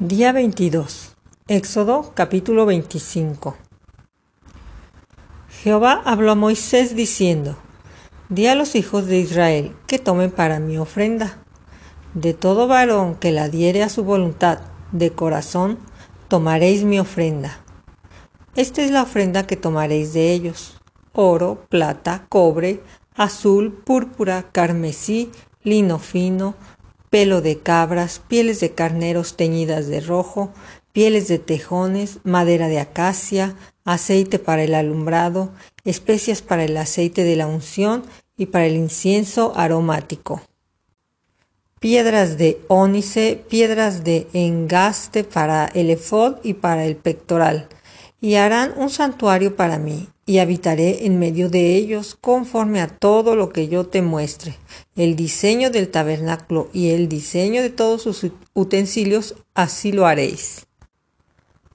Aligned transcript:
Día 0.00 0.32
22. 0.32 1.14
Éxodo 1.46 2.14
capítulo 2.14 2.66
25. 2.66 3.56
Jehová 5.62 6.02
habló 6.04 6.32
a 6.32 6.34
Moisés 6.34 6.96
diciendo, 6.96 7.56
Di 8.28 8.48
a 8.48 8.56
los 8.56 8.74
hijos 8.74 9.06
de 9.06 9.20
Israel 9.20 9.76
que 9.86 10.00
tomen 10.00 10.32
para 10.32 10.58
mi 10.58 10.78
ofrenda. 10.78 11.44
De 12.12 12.34
todo 12.34 12.66
varón 12.66 13.14
que 13.14 13.30
la 13.30 13.48
diere 13.48 13.84
a 13.84 13.88
su 13.88 14.02
voluntad 14.02 14.58
de 14.90 15.12
corazón, 15.12 15.78
tomaréis 16.26 16.82
mi 16.82 16.98
ofrenda. 16.98 17.60
Esta 18.56 18.82
es 18.82 18.90
la 18.90 19.02
ofrenda 19.02 19.46
que 19.46 19.54
tomaréis 19.54 20.12
de 20.12 20.32
ellos. 20.32 20.76
Oro, 21.12 21.66
plata, 21.68 22.26
cobre, 22.28 22.82
azul, 23.14 23.72
púrpura, 23.72 24.46
carmesí, 24.50 25.30
lino 25.62 26.00
fino, 26.00 26.56
pelo 27.14 27.42
de 27.42 27.60
cabras, 27.60 28.20
pieles 28.26 28.58
de 28.58 28.72
carneros 28.72 29.36
teñidas 29.36 29.86
de 29.86 30.00
rojo, 30.00 30.52
pieles 30.92 31.28
de 31.28 31.38
tejones, 31.38 32.18
madera 32.24 32.66
de 32.66 32.80
acacia, 32.80 33.54
aceite 33.84 34.40
para 34.40 34.64
el 34.64 34.74
alumbrado, 34.74 35.52
especias 35.84 36.42
para 36.42 36.64
el 36.64 36.76
aceite 36.76 37.22
de 37.22 37.36
la 37.36 37.46
unción 37.46 38.02
y 38.36 38.46
para 38.46 38.66
el 38.66 38.74
incienso 38.74 39.52
aromático. 39.54 40.42
Piedras 41.78 42.36
de 42.36 42.60
ónice, 42.66 43.40
piedras 43.48 44.02
de 44.02 44.26
engaste 44.32 45.22
para 45.22 45.66
el 45.66 45.90
efod 45.90 46.38
y 46.42 46.54
para 46.54 46.84
el 46.84 46.96
pectoral, 46.96 47.68
y 48.24 48.36
harán 48.36 48.72
un 48.78 48.88
santuario 48.88 49.54
para 49.54 49.78
mí, 49.78 50.08
y 50.24 50.38
habitaré 50.38 51.04
en 51.04 51.18
medio 51.18 51.50
de 51.50 51.76
ellos 51.76 52.16
conforme 52.18 52.80
a 52.80 52.88
todo 52.88 53.36
lo 53.36 53.50
que 53.50 53.68
yo 53.68 53.84
te 53.84 54.00
muestre. 54.00 54.56
El 54.96 55.14
diseño 55.14 55.68
del 55.68 55.90
tabernáculo 55.90 56.70
y 56.72 56.92
el 56.92 57.10
diseño 57.10 57.60
de 57.60 57.68
todos 57.68 58.00
sus 58.00 58.28
utensilios, 58.54 59.34
así 59.52 59.92
lo 59.92 60.06
haréis. 60.06 60.64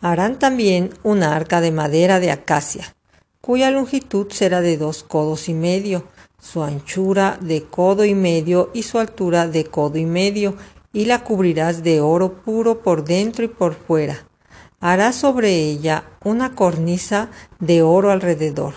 Harán 0.02 0.39
también 0.39 0.89
una 1.03 1.36
arca 1.36 1.61
de 1.61 1.69
madera 1.69 2.19
de 2.19 2.31
acacia, 2.31 2.95
cuya 3.41 3.69
longitud 3.69 4.31
será 4.31 4.61
de 4.61 4.75
dos 4.78 5.03
codos 5.03 5.50
y 5.50 5.53
medio, 5.53 6.06
su 6.41 6.63
anchura 6.63 7.38
de 7.39 7.61
codo 7.61 8.06
y 8.06 8.16
medio 8.16 8.72
y 8.73 8.81
su 8.81 8.97
altura 8.97 9.47
de 9.47 9.66
codo 9.66 10.00
y 10.00 10.08
medio, 10.08 10.56
y 10.94 11.06
la 11.06 11.23
cubrirás 11.23 11.84
de 11.84 12.02
oro 12.02 12.41
puro 12.41 12.81
por 12.81 13.03
dentro 13.03 13.45
y 13.45 13.50
por 13.50 13.75
fuera 13.75 14.28
Harás 14.81 15.16
sobre 15.16 15.55
ella 15.55 16.05
una 16.23 16.55
cornisa 16.55 17.30
de 17.59 17.81
oro 17.81 18.11
alrededor. 18.11 18.73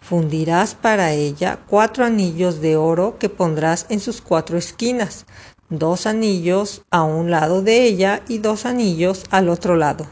Fundirás 0.00 0.74
para 0.74 1.12
ella 1.12 1.58
cuatro 1.68 2.04
anillos 2.04 2.60
de 2.60 2.76
oro 2.76 3.18
que 3.18 3.28
pondrás 3.28 3.86
en 3.90 4.00
sus 4.00 4.22
cuatro 4.22 4.56
esquinas, 4.56 5.26
dos 5.68 6.06
anillos 6.06 6.82
a 6.90 7.02
un 7.02 7.30
lado 7.30 7.60
de 7.60 7.82
ella 7.84 8.22
y 8.28 8.38
dos 8.38 8.64
anillos 8.64 9.24
al 9.30 9.50
otro 9.50 9.76
lado. 9.76 10.06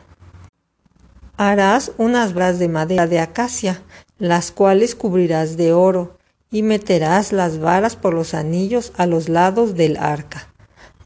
Harás 1.39 1.93
unas 1.97 2.35
bras 2.35 2.59
de 2.59 2.69
madera 2.69 3.07
de 3.07 3.19
acacia, 3.19 3.83
las 4.19 4.53
cuales 4.53 4.95
cubrirás 4.95 5.57
de 5.57 5.73
oro, 5.73 6.19
y 6.51 6.63
meterás 6.63 7.33
las 7.33 7.61
varas 7.61 7.97
por 7.97 8.13
los 8.13 8.35
anillos 8.35 8.93
a 8.99 9.07
los 9.07 9.29
lados 9.31 9.75
del 9.75 9.97
arca, 9.97 10.53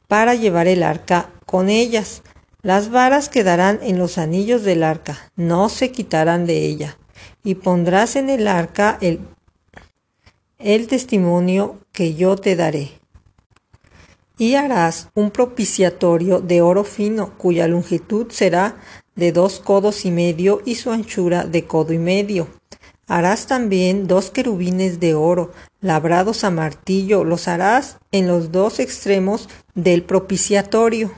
para 0.08 0.34
llevar 0.34 0.66
el 0.66 0.82
arca 0.82 1.30
con 1.46 1.68
ellas, 1.68 2.22
las 2.64 2.90
varas 2.90 3.28
quedarán 3.28 3.78
en 3.82 3.98
los 3.98 4.16
anillos 4.16 4.64
del 4.64 4.82
arca, 4.82 5.30
no 5.36 5.68
se 5.68 5.92
quitarán 5.92 6.46
de 6.46 6.64
ella, 6.64 6.96
y 7.44 7.56
pondrás 7.56 8.16
en 8.16 8.30
el 8.30 8.48
arca 8.48 8.96
el, 9.02 9.20
el 10.58 10.86
testimonio 10.86 11.78
que 11.92 12.14
yo 12.14 12.36
te 12.36 12.56
daré. 12.56 12.92
Y 14.38 14.54
harás 14.54 15.10
un 15.14 15.30
propiciatorio 15.30 16.40
de 16.40 16.62
oro 16.62 16.84
fino, 16.84 17.36
cuya 17.36 17.68
longitud 17.68 18.30
será 18.30 18.76
de 19.14 19.30
dos 19.30 19.60
codos 19.60 20.06
y 20.06 20.10
medio 20.10 20.62
y 20.64 20.76
su 20.76 20.90
anchura 20.90 21.44
de 21.44 21.66
codo 21.66 21.92
y 21.92 21.98
medio. 21.98 22.48
Harás 23.06 23.46
también 23.46 24.06
dos 24.06 24.30
querubines 24.30 24.98
de 24.98 25.14
oro, 25.14 25.52
labrados 25.82 26.42
a 26.44 26.50
martillo, 26.50 27.24
los 27.24 27.46
harás 27.46 27.98
en 28.10 28.26
los 28.26 28.50
dos 28.50 28.80
extremos 28.80 29.50
del 29.74 30.02
propiciatorio. 30.02 31.12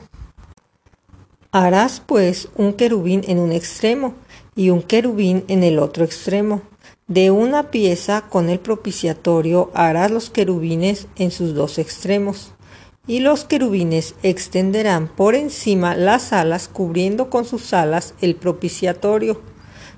Harás 1.53 2.03
pues 2.05 2.49
un 2.57 2.73
querubín 2.73 3.23
en 3.29 3.39
un 3.39 3.53
extremo 3.53 4.15
y 4.57 4.71
un 4.71 4.83
querubín 4.83 5.45
en 5.49 5.62
el 5.62 5.79
otro 5.79 6.05
extremo. 6.05 6.62
De 7.07 7.31
una 7.31 7.71
pieza 7.71 8.23
con 8.29 8.49
el 8.49 8.59
propiciatorio 8.59 9.71
harás 9.73 10.11
los 10.11 10.29
querubines 10.29 11.06
en 11.17 11.31
sus 11.31 11.55
dos 11.55 11.79
extremos. 11.79 12.53
Y 13.06 13.21
los 13.21 13.45
querubines 13.45 14.17
extenderán 14.25 15.06
por 15.06 15.37
encima 15.37 15.95
las 15.95 16.33
alas, 16.33 16.69
cubriendo 16.69 17.31
con 17.31 17.45
sus 17.45 17.73
alas 17.73 18.15
el 18.21 18.35
propiciatorio, 18.35 19.41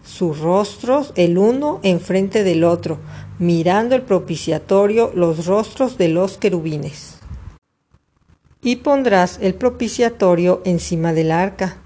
sus 0.04 0.38
rostros 0.40 1.14
el 1.16 1.38
uno 1.38 1.80
enfrente 1.82 2.44
del 2.44 2.64
otro, 2.64 2.98
mirando 3.38 3.94
el 3.94 4.02
propiciatorio 4.02 5.10
los 5.14 5.46
rostros 5.46 5.96
de 5.96 6.08
los 6.08 6.36
querubines 6.36 7.17
y 8.68 8.76
pondrás 8.76 9.38
el 9.40 9.54
propiciatorio 9.54 10.60
encima 10.66 11.14
del 11.14 11.32
arca. 11.32 11.78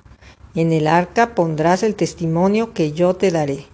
En 0.56 0.72
el 0.72 0.88
arca 0.88 1.32
pondrás 1.36 1.84
el 1.84 1.94
testimonio 1.94 2.74
que 2.74 2.90
yo 2.90 3.14
te 3.14 3.30
daré. 3.30 3.66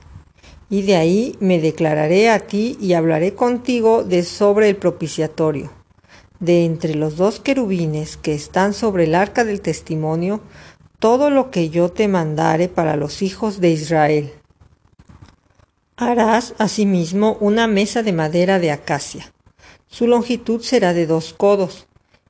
Y 0.69 0.83
de 0.83 0.97
ahí 0.97 1.35
me 1.41 1.59
declararé 1.59 2.29
a 2.29 2.41
ti 2.41 2.77
y 2.79 2.93
hablaré 2.93 3.33
contigo 3.33 4.05
de 4.05 4.25
sobre 4.25 4.69
el 4.69 4.77
propiciatorio. 4.77 5.73
De 6.39 6.67
entre 6.67 6.95
los 6.97 7.17
dos 7.17 7.41
querubines 7.41 8.19
que 8.19 8.35
están 8.35 8.75
sobre 8.75 9.05
el 9.05 9.15
arca 9.15 9.47
del 9.47 9.63
testimonio, 9.63 10.43
todo 10.99 11.31
lo 11.31 11.51
que 11.51 11.71
yo 11.71 11.89
te 11.91 12.09
mandare 12.09 12.69
para 12.69 12.95
los 12.95 13.23
hijos 13.23 13.59
de 13.59 13.71
Israel. 13.71 14.33
Harás 15.97 16.53
asimismo 16.59 17.39
una 17.41 17.69
mesa 17.69 18.03
de 18.03 18.13
madera 18.13 18.59
de 18.59 18.71
acacia. 18.71 19.33
Su 19.87 20.07
longitud 20.07 20.61
será 20.61 20.93
de 20.93 21.07
dos 21.07 21.33
codos 21.33 21.88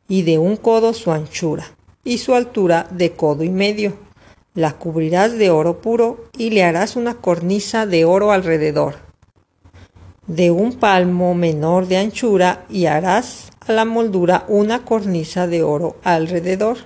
y 0.08 0.22
de 0.22 0.38
un 0.38 0.56
codo 0.56 0.94
su 0.94 1.12
anchura, 1.12 1.66
y 2.02 2.18
su 2.18 2.34
altura 2.34 2.88
de 2.90 3.12
codo 3.12 3.44
y 3.44 3.50
medio. 3.50 3.92
La 4.54 4.72
cubrirás 4.72 5.38
de 5.38 5.50
oro 5.50 5.80
puro 5.80 6.24
y 6.36 6.50
le 6.50 6.64
harás 6.64 6.96
una 6.96 7.14
cornisa 7.14 7.86
de 7.86 8.04
oro 8.04 8.32
alrededor, 8.32 8.96
de 10.26 10.50
un 10.50 10.72
palmo 10.72 11.34
menor 11.34 11.86
de 11.86 11.98
anchura, 11.98 12.64
y 12.68 12.86
harás 12.86 13.50
a 13.66 13.72
la 13.72 13.84
moldura 13.84 14.44
una 14.48 14.84
cornisa 14.84 15.46
de 15.46 15.62
oro 15.62 15.96
alrededor. 16.02 16.78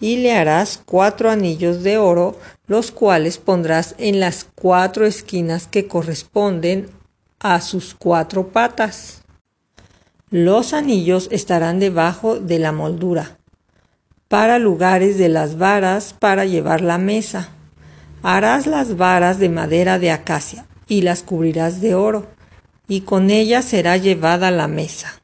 Y 0.00 0.16
le 0.16 0.32
harás 0.32 0.80
cuatro 0.84 1.30
anillos 1.30 1.82
de 1.82 1.98
oro, 1.98 2.36
los 2.66 2.90
cuales 2.90 3.38
pondrás 3.38 3.94
en 3.98 4.18
las 4.18 4.46
cuatro 4.54 5.06
esquinas 5.06 5.66
que 5.66 5.86
corresponden 5.86 6.88
a 7.38 7.60
sus 7.60 7.94
cuatro 7.94 8.48
patas. 8.48 9.19
Los 10.32 10.74
anillos 10.74 11.26
estarán 11.32 11.80
debajo 11.80 12.38
de 12.38 12.60
la 12.60 12.70
moldura, 12.70 13.38
para 14.28 14.60
lugares 14.60 15.18
de 15.18 15.28
las 15.28 15.58
varas 15.58 16.14
para 16.16 16.44
llevar 16.44 16.82
la 16.82 16.98
mesa. 16.98 17.48
Harás 18.22 18.68
las 18.68 18.96
varas 18.96 19.40
de 19.40 19.48
madera 19.48 19.98
de 19.98 20.12
acacia 20.12 20.66
y 20.86 21.02
las 21.02 21.24
cubrirás 21.24 21.80
de 21.80 21.96
oro, 21.96 22.28
y 22.86 23.00
con 23.00 23.28
ellas 23.30 23.64
será 23.64 23.96
llevada 23.96 24.52
la 24.52 24.68
mesa. 24.68 25.20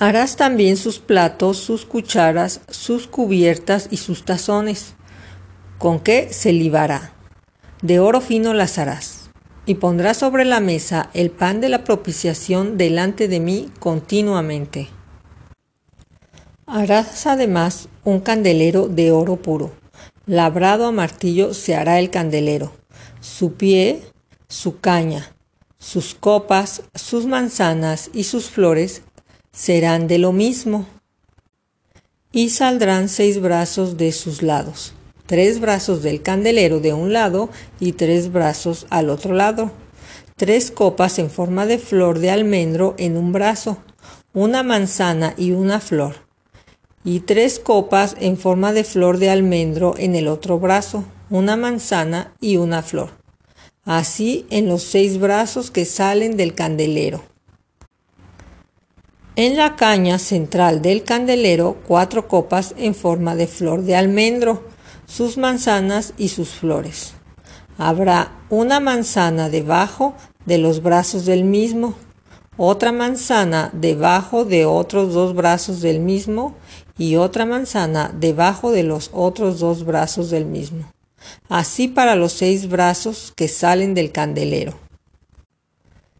Harás 0.00 0.34
también 0.34 0.76
sus 0.76 0.98
platos, 0.98 1.58
sus 1.58 1.86
cucharas, 1.86 2.62
sus 2.68 3.06
cubiertas 3.06 3.86
y 3.92 3.98
sus 3.98 4.24
tazones. 4.24 4.96
¿Con 5.78 6.00
qué 6.00 6.32
se 6.32 6.52
libará? 6.52 7.12
De 7.80 8.00
oro 8.00 8.20
fino 8.20 8.54
las 8.54 8.78
harás 8.78 9.21
y 9.64 9.76
pondrás 9.76 10.18
sobre 10.18 10.44
la 10.44 10.60
mesa 10.60 11.10
el 11.14 11.30
pan 11.30 11.60
de 11.60 11.68
la 11.68 11.84
propiciación 11.84 12.76
delante 12.76 13.28
de 13.28 13.40
mí 13.40 13.70
continuamente. 13.78 14.88
Harás 16.66 17.26
además 17.26 17.88
un 18.04 18.20
candelero 18.20 18.88
de 18.88 19.12
oro 19.12 19.36
puro. 19.36 19.72
Labrado 20.26 20.86
a 20.86 20.92
martillo 20.92 21.54
se 21.54 21.74
hará 21.74 21.98
el 21.98 22.10
candelero, 22.10 22.72
su 23.20 23.54
pie, 23.54 24.02
su 24.48 24.78
caña, 24.80 25.34
sus 25.78 26.14
copas, 26.14 26.82
sus 26.94 27.26
manzanas 27.26 28.10
y 28.14 28.24
sus 28.24 28.50
flores 28.50 29.02
serán 29.52 30.08
de 30.08 30.18
lo 30.18 30.32
mismo. 30.32 30.86
Y 32.30 32.50
saldrán 32.50 33.08
seis 33.08 33.40
brazos 33.40 33.96
de 33.96 34.12
sus 34.12 34.42
lados 34.42 34.94
tres 35.32 35.60
brazos 35.60 36.02
del 36.02 36.20
candelero 36.20 36.78
de 36.80 36.92
un 36.92 37.14
lado 37.14 37.48
y 37.80 37.92
tres 37.92 38.30
brazos 38.30 38.86
al 38.90 39.08
otro 39.08 39.32
lado, 39.32 39.70
tres 40.36 40.70
copas 40.70 41.18
en 41.18 41.30
forma 41.30 41.64
de 41.64 41.78
flor 41.78 42.18
de 42.18 42.30
almendro 42.30 42.94
en 42.98 43.16
un 43.16 43.32
brazo, 43.32 43.78
una 44.34 44.62
manzana 44.62 45.32
y 45.38 45.52
una 45.52 45.80
flor, 45.80 46.16
y 47.02 47.20
tres 47.20 47.58
copas 47.58 48.14
en 48.20 48.36
forma 48.36 48.74
de 48.74 48.84
flor 48.84 49.16
de 49.16 49.30
almendro 49.30 49.94
en 49.96 50.16
el 50.16 50.28
otro 50.28 50.58
brazo, 50.58 51.06
una 51.30 51.56
manzana 51.56 52.34
y 52.38 52.58
una 52.58 52.82
flor. 52.82 53.12
Así 53.86 54.44
en 54.50 54.68
los 54.68 54.82
seis 54.82 55.18
brazos 55.18 55.70
que 55.70 55.86
salen 55.86 56.36
del 56.36 56.54
candelero. 56.54 57.24
En 59.36 59.56
la 59.56 59.76
caña 59.76 60.18
central 60.18 60.82
del 60.82 61.04
candelero 61.04 61.78
cuatro 61.88 62.28
copas 62.28 62.74
en 62.76 62.94
forma 62.94 63.34
de 63.34 63.46
flor 63.46 63.80
de 63.80 63.96
almendro, 63.96 64.70
sus 65.12 65.36
manzanas 65.36 66.14
y 66.16 66.28
sus 66.28 66.48
flores. 66.50 67.12
Habrá 67.76 68.32
una 68.48 68.80
manzana 68.80 69.50
debajo 69.50 70.14
de 70.46 70.56
los 70.56 70.82
brazos 70.82 71.26
del 71.26 71.44
mismo, 71.44 71.94
otra 72.56 72.92
manzana 72.92 73.68
debajo 73.74 74.46
de 74.46 74.64
otros 74.64 75.12
dos 75.12 75.34
brazos 75.34 75.82
del 75.82 76.00
mismo 76.00 76.54
y 76.96 77.16
otra 77.16 77.44
manzana 77.44 78.10
debajo 78.18 78.70
de 78.70 78.84
los 78.84 79.10
otros 79.12 79.60
dos 79.60 79.84
brazos 79.84 80.30
del 80.30 80.46
mismo. 80.46 80.90
Así 81.50 81.88
para 81.88 82.16
los 82.16 82.32
seis 82.32 82.70
brazos 82.70 83.34
que 83.36 83.48
salen 83.48 83.92
del 83.92 84.12
candelero. 84.12 84.78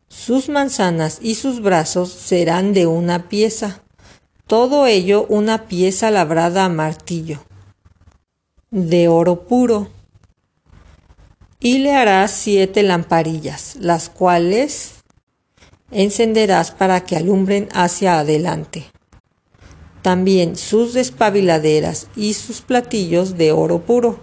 Sus 0.09 0.51
manzanas 0.51 1.19
y 1.23 1.37
sus 1.37 1.63
brazos 1.63 2.11
serán 2.13 2.75
de 2.75 2.87
una 2.87 3.31
pieza, 3.31 3.81
todo 4.47 4.87
ello 4.87 5.25
una 5.31 5.67
pieza 5.67 6.11
labrada 6.11 6.67
a 6.67 6.69
martillo, 6.69 7.43
de 8.73 9.07
oro 9.07 9.47
puro. 9.47 9.89
Y 11.61 11.79
le 11.79 11.95
harás 11.95 12.33
siete 12.33 12.83
lamparillas, 12.83 13.77
las 13.79 14.09
cuales 14.09 14.95
encenderás 15.93 16.73
para 16.73 17.05
que 17.05 17.17
alumbren 17.17 17.69
hacia 17.73 18.19
adelante. 18.19 18.87
También 20.01 20.57
sus 20.57 20.95
despabiladeras 20.95 22.09
y 22.17 22.33
sus 22.33 22.63
platillos 22.63 23.37
de 23.37 23.53
oro 23.53 23.83
puro. 23.83 24.19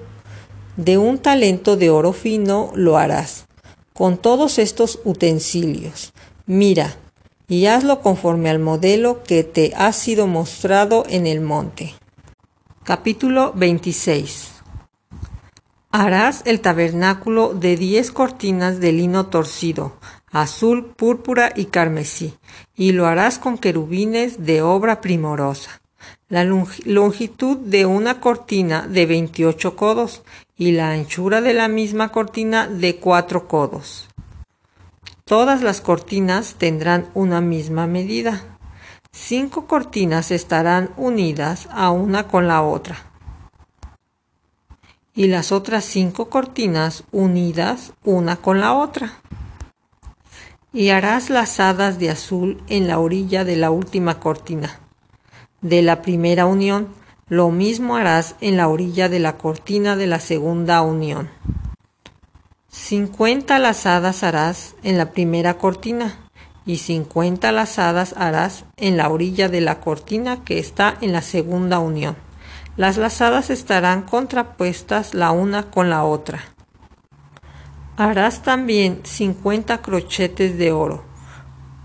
De 0.75 0.97
un 0.97 1.19
talento 1.19 1.77
de 1.77 1.91
oro 1.91 2.11
fino 2.11 2.71
lo 2.73 2.97
harás, 2.97 3.45
con 3.93 4.17
todos 4.17 4.57
estos 4.57 4.99
utensilios. 5.05 6.11
Mira, 6.47 6.95
y 7.47 7.67
hazlo 7.67 8.01
conforme 8.01 8.49
al 8.49 8.59
modelo 8.59 9.23
que 9.23 9.43
te 9.43 9.73
ha 9.75 9.93
sido 9.93 10.25
mostrado 10.25 11.05
en 11.07 11.27
el 11.27 11.39
monte. 11.39 11.93
Capítulo 12.89 13.53
26 13.53 14.51
Harás 15.91 16.41
el 16.45 16.59
tabernáculo 16.59 17.53
de 17.53 17.77
diez 17.77 18.11
cortinas 18.11 18.79
de 18.79 18.91
lino 18.93 19.27
torcido, 19.27 19.99
azul, 20.31 20.87
púrpura 20.95 21.53
y 21.55 21.65
carmesí, 21.65 22.33
y 22.75 22.93
lo 22.93 23.05
harás 23.05 23.37
con 23.37 23.59
querubines 23.59 24.43
de 24.43 24.63
obra 24.63 25.01
primorosa. 25.01 25.81
La 26.29 26.43
longitud 26.43 27.57
de 27.57 27.85
una 27.85 28.19
cortina 28.19 28.87
de 28.87 29.05
veintiocho 29.05 29.75
codos 29.75 30.23
y 30.57 30.71
la 30.71 30.89
anchura 30.89 31.41
de 31.41 31.53
la 31.53 31.67
misma 31.67 32.09
cortina 32.09 32.65
de 32.67 32.95
cuatro 32.95 33.47
codos. 33.47 34.07
Todas 35.25 35.61
las 35.61 35.79
cortinas 35.79 36.55
tendrán 36.55 37.11
una 37.13 37.39
misma 37.39 37.85
medida. 37.85 38.57
Cinco 39.11 39.65
cortinas 39.65 40.29
estarán 40.29 40.91
unidas 40.95 41.67
a 41.71 41.89
una 41.89 42.27
con 42.27 42.47
la 42.47 42.61
otra 42.61 43.09
y 45.15 45.27
las 45.27 45.51
otras 45.51 45.83
cinco 45.83 46.29
cortinas 46.29 47.03
unidas 47.11 47.93
una 48.05 48.37
con 48.37 48.61
la 48.61 48.73
otra 48.73 49.19
y 50.71 50.89
harás 50.89 51.31
lazadas 51.31 51.97
de 51.97 52.11
azul 52.11 52.61
en 52.67 52.87
la 52.87 52.99
orilla 52.99 53.43
de 53.43 53.55
la 53.55 53.71
última 53.71 54.19
cortina. 54.19 54.79
De 55.61 55.81
la 55.81 56.03
primera 56.03 56.45
unión, 56.45 56.89
lo 57.27 57.49
mismo 57.49 57.95
harás 57.95 58.35
en 58.39 58.57
la 58.57 58.67
orilla 58.67 59.09
de 59.09 59.19
la 59.19 59.37
cortina 59.37 59.95
de 59.95 60.05
la 60.05 60.19
segunda 60.19 60.83
unión. 60.83 61.29
Cincuenta 62.69 63.57
lazadas 63.57 64.23
harás 64.23 64.75
en 64.83 64.99
la 64.99 65.11
primera 65.11 65.57
cortina 65.57 66.28
y 66.65 66.77
cincuenta 66.77 67.51
lazadas 67.51 68.13
harás 68.17 68.65
en 68.77 68.97
la 68.97 69.09
orilla 69.09 69.49
de 69.49 69.61
la 69.61 69.79
cortina 69.79 70.43
que 70.43 70.59
está 70.59 70.97
en 71.01 71.13
la 71.13 71.21
segunda 71.21 71.79
unión. 71.79 72.15
Las 72.77 72.97
lazadas 72.97 73.49
estarán 73.49 74.03
contrapuestas 74.03 75.13
la 75.13 75.31
una 75.31 75.63
con 75.71 75.89
la 75.89 76.03
otra. 76.03 76.39
Harás 77.97 78.43
también 78.43 79.01
cincuenta 79.03 79.81
crochetes 79.81 80.57
de 80.57 80.71
oro, 80.71 81.03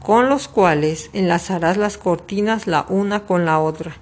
con 0.01 0.29
los 0.29 0.47
cuales 0.47 1.11
enlazarás 1.13 1.77
las 1.77 1.99
cortinas 1.99 2.67
la 2.67 2.87
una 2.89 3.25
con 3.27 3.45
la 3.45 3.59
otra, 3.59 3.97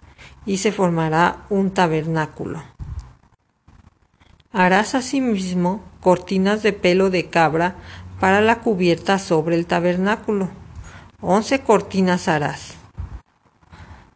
y 0.45 0.59
se 0.59 0.73
formará 0.73 1.45
un 1.49 1.71
tabernáculo. 1.71 2.63
Harás 4.53 4.95
asimismo 4.95 5.81
cortinas 6.01 6.63
de 6.63 6.75
pelo 6.75 7.09
de 7.09 7.31
cabra 7.31 7.77
para 8.21 8.43
la 8.43 8.59
cubierta 8.59 9.19
sobre 9.19 9.57
el 9.57 9.65
tabernáculo. 9.65 10.51
Once 11.25 11.61
cortinas 11.61 12.27
harás. 12.27 12.75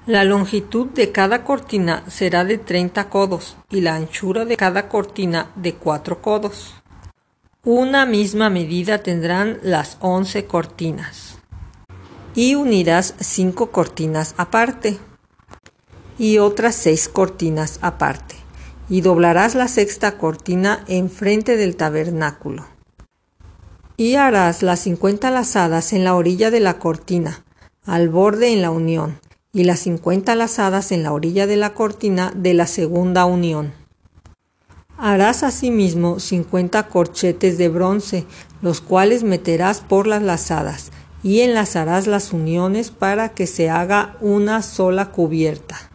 La 0.07 0.25
longitud 0.25 0.89
de 0.89 1.13
cada 1.13 1.45
cortina 1.45 2.03
será 2.09 2.45
de 2.45 2.59
treinta 2.59 3.09
codos 3.09 3.57
y 3.71 3.81
la 3.81 3.95
anchura 3.95 4.45
de 4.45 4.57
cada 4.57 4.89
cortina 4.89 5.53
de 5.55 5.75
cuatro 5.75 6.21
codos. 6.21 6.75
Una 7.63 8.07
misma 8.07 8.51
medida 8.51 9.05
tendrán 9.05 9.61
las 9.63 9.99
once 10.01 10.47
cortinas. 10.47 11.39
Y 12.35 12.57
unirás 12.57 13.15
cinco 13.21 13.71
cortinas 13.71 14.35
aparte 14.37 14.99
y 16.19 16.39
otras 16.39 16.75
seis 16.75 17.09
cortinas 17.09 17.79
aparte. 17.83 18.35
Y 18.89 19.03
doblarás 19.03 19.55
la 19.55 19.69
sexta 19.69 20.19
cortina 20.19 20.83
enfrente 20.89 21.57
del 21.57 21.77
tabernáculo. 21.77 22.76
Y 23.99 24.17
harás 24.17 24.63
las 24.63 24.81
cincuenta 24.81 25.31
lazadas 25.31 25.95
en 25.95 26.05
la 26.05 26.15
orilla 26.15 26.51
de 26.51 26.61
la 26.61 26.79
cortina, 26.79 27.45
al 27.87 28.11
borde 28.11 28.53
en 28.53 28.61
la 28.61 28.71
unión, 28.71 29.19
y 29.55 29.65
las 29.65 29.81
cincuenta 29.81 30.35
lazadas 30.35 30.93
en 30.93 31.03
la 31.03 31.13
orilla 31.13 31.47
de 31.47 31.57
la 31.57 31.73
cortina 31.73 32.31
de 32.37 32.53
la 32.53 32.67
segunda 32.67 33.25
unión. 33.25 33.73
Harás 34.99 35.43
asimismo 35.43 36.21
cincuenta 36.21 36.89
corchetes 36.89 37.57
de 37.57 37.71
bronce, 37.71 38.27
los 38.61 38.83
cuales 38.83 39.23
meterás 39.23 39.81
por 39.81 40.07
las 40.07 40.23
lazadas, 40.23 40.91
y 41.23 41.41
enlazarás 41.41 42.07
las 42.07 42.35
uniones 42.35 42.91
para 42.91 43.31
que 43.31 43.47
se 43.47 43.71
haga 43.71 44.17
una 44.21 44.61
sola 44.61 45.11
cubierta. 45.11 45.91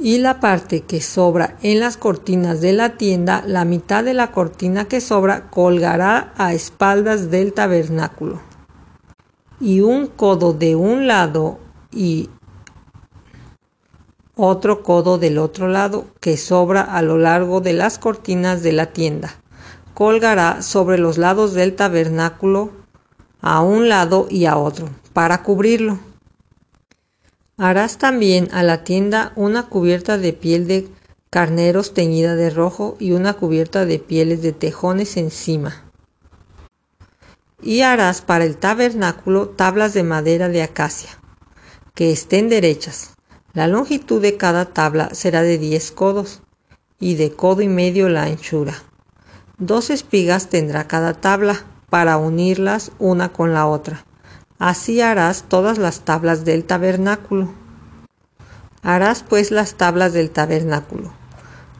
Y 0.00 0.18
la 0.18 0.38
parte 0.38 0.82
que 0.82 1.00
sobra 1.00 1.56
en 1.62 1.80
las 1.80 1.96
cortinas 1.96 2.60
de 2.60 2.72
la 2.72 2.96
tienda, 2.96 3.42
la 3.44 3.64
mitad 3.64 4.04
de 4.04 4.14
la 4.14 4.30
cortina 4.30 4.84
que 4.86 5.00
sobra 5.00 5.50
colgará 5.50 6.32
a 6.36 6.54
espaldas 6.54 7.30
del 7.30 7.52
tabernáculo. 7.52 8.40
Y 9.60 9.80
un 9.80 10.06
codo 10.06 10.52
de 10.52 10.76
un 10.76 11.08
lado 11.08 11.58
y 11.90 12.30
otro 14.36 14.84
codo 14.84 15.18
del 15.18 15.36
otro 15.36 15.66
lado 15.66 16.06
que 16.20 16.36
sobra 16.36 16.82
a 16.82 17.02
lo 17.02 17.18
largo 17.18 17.60
de 17.60 17.72
las 17.72 17.98
cortinas 17.98 18.62
de 18.62 18.70
la 18.70 18.86
tienda. 18.86 19.34
Colgará 19.94 20.62
sobre 20.62 20.98
los 20.98 21.18
lados 21.18 21.54
del 21.54 21.74
tabernáculo 21.74 22.70
a 23.40 23.62
un 23.62 23.88
lado 23.88 24.28
y 24.30 24.46
a 24.46 24.56
otro 24.56 24.88
para 25.12 25.42
cubrirlo. 25.42 25.98
Harás 27.58 27.98
también 27.98 28.48
a 28.52 28.62
la 28.62 28.84
tienda 28.84 29.32
una 29.34 29.64
cubierta 29.64 30.16
de 30.16 30.32
piel 30.32 30.68
de 30.68 30.88
carneros 31.28 31.92
teñida 31.92 32.36
de 32.36 32.50
rojo 32.50 32.96
y 33.00 33.10
una 33.10 33.34
cubierta 33.34 33.84
de 33.84 33.98
pieles 33.98 34.42
de 34.42 34.52
tejones 34.52 35.16
encima. 35.16 35.84
Y 37.60 37.80
harás 37.80 38.22
para 38.22 38.44
el 38.44 38.56
tabernáculo 38.56 39.48
tablas 39.48 39.92
de 39.92 40.04
madera 40.04 40.48
de 40.48 40.62
acacia, 40.62 41.10
que 41.94 42.12
estén 42.12 42.48
derechas, 42.48 43.16
la 43.54 43.66
longitud 43.66 44.22
de 44.22 44.36
cada 44.36 44.66
tabla 44.66 45.10
será 45.12 45.42
de 45.42 45.58
diez 45.58 45.90
codos 45.90 46.42
y 47.00 47.16
de 47.16 47.32
codo 47.32 47.62
y 47.62 47.68
medio 47.68 48.08
la 48.08 48.22
anchura. 48.22 48.74
Dos 49.58 49.90
espigas 49.90 50.48
tendrá 50.48 50.86
cada 50.86 51.14
tabla 51.14 51.64
para 51.90 52.18
unirlas 52.18 52.92
una 53.00 53.32
con 53.32 53.52
la 53.52 53.66
otra. 53.66 54.04
Así 54.58 55.00
harás 55.00 55.44
todas 55.48 55.78
las 55.78 56.00
tablas 56.00 56.44
del 56.44 56.64
tabernáculo. 56.64 57.52
Harás 58.82 59.22
pues 59.22 59.50
las 59.50 59.74
tablas 59.74 60.12
del 60.12 60.30
tabernáculo. 60.30 61.12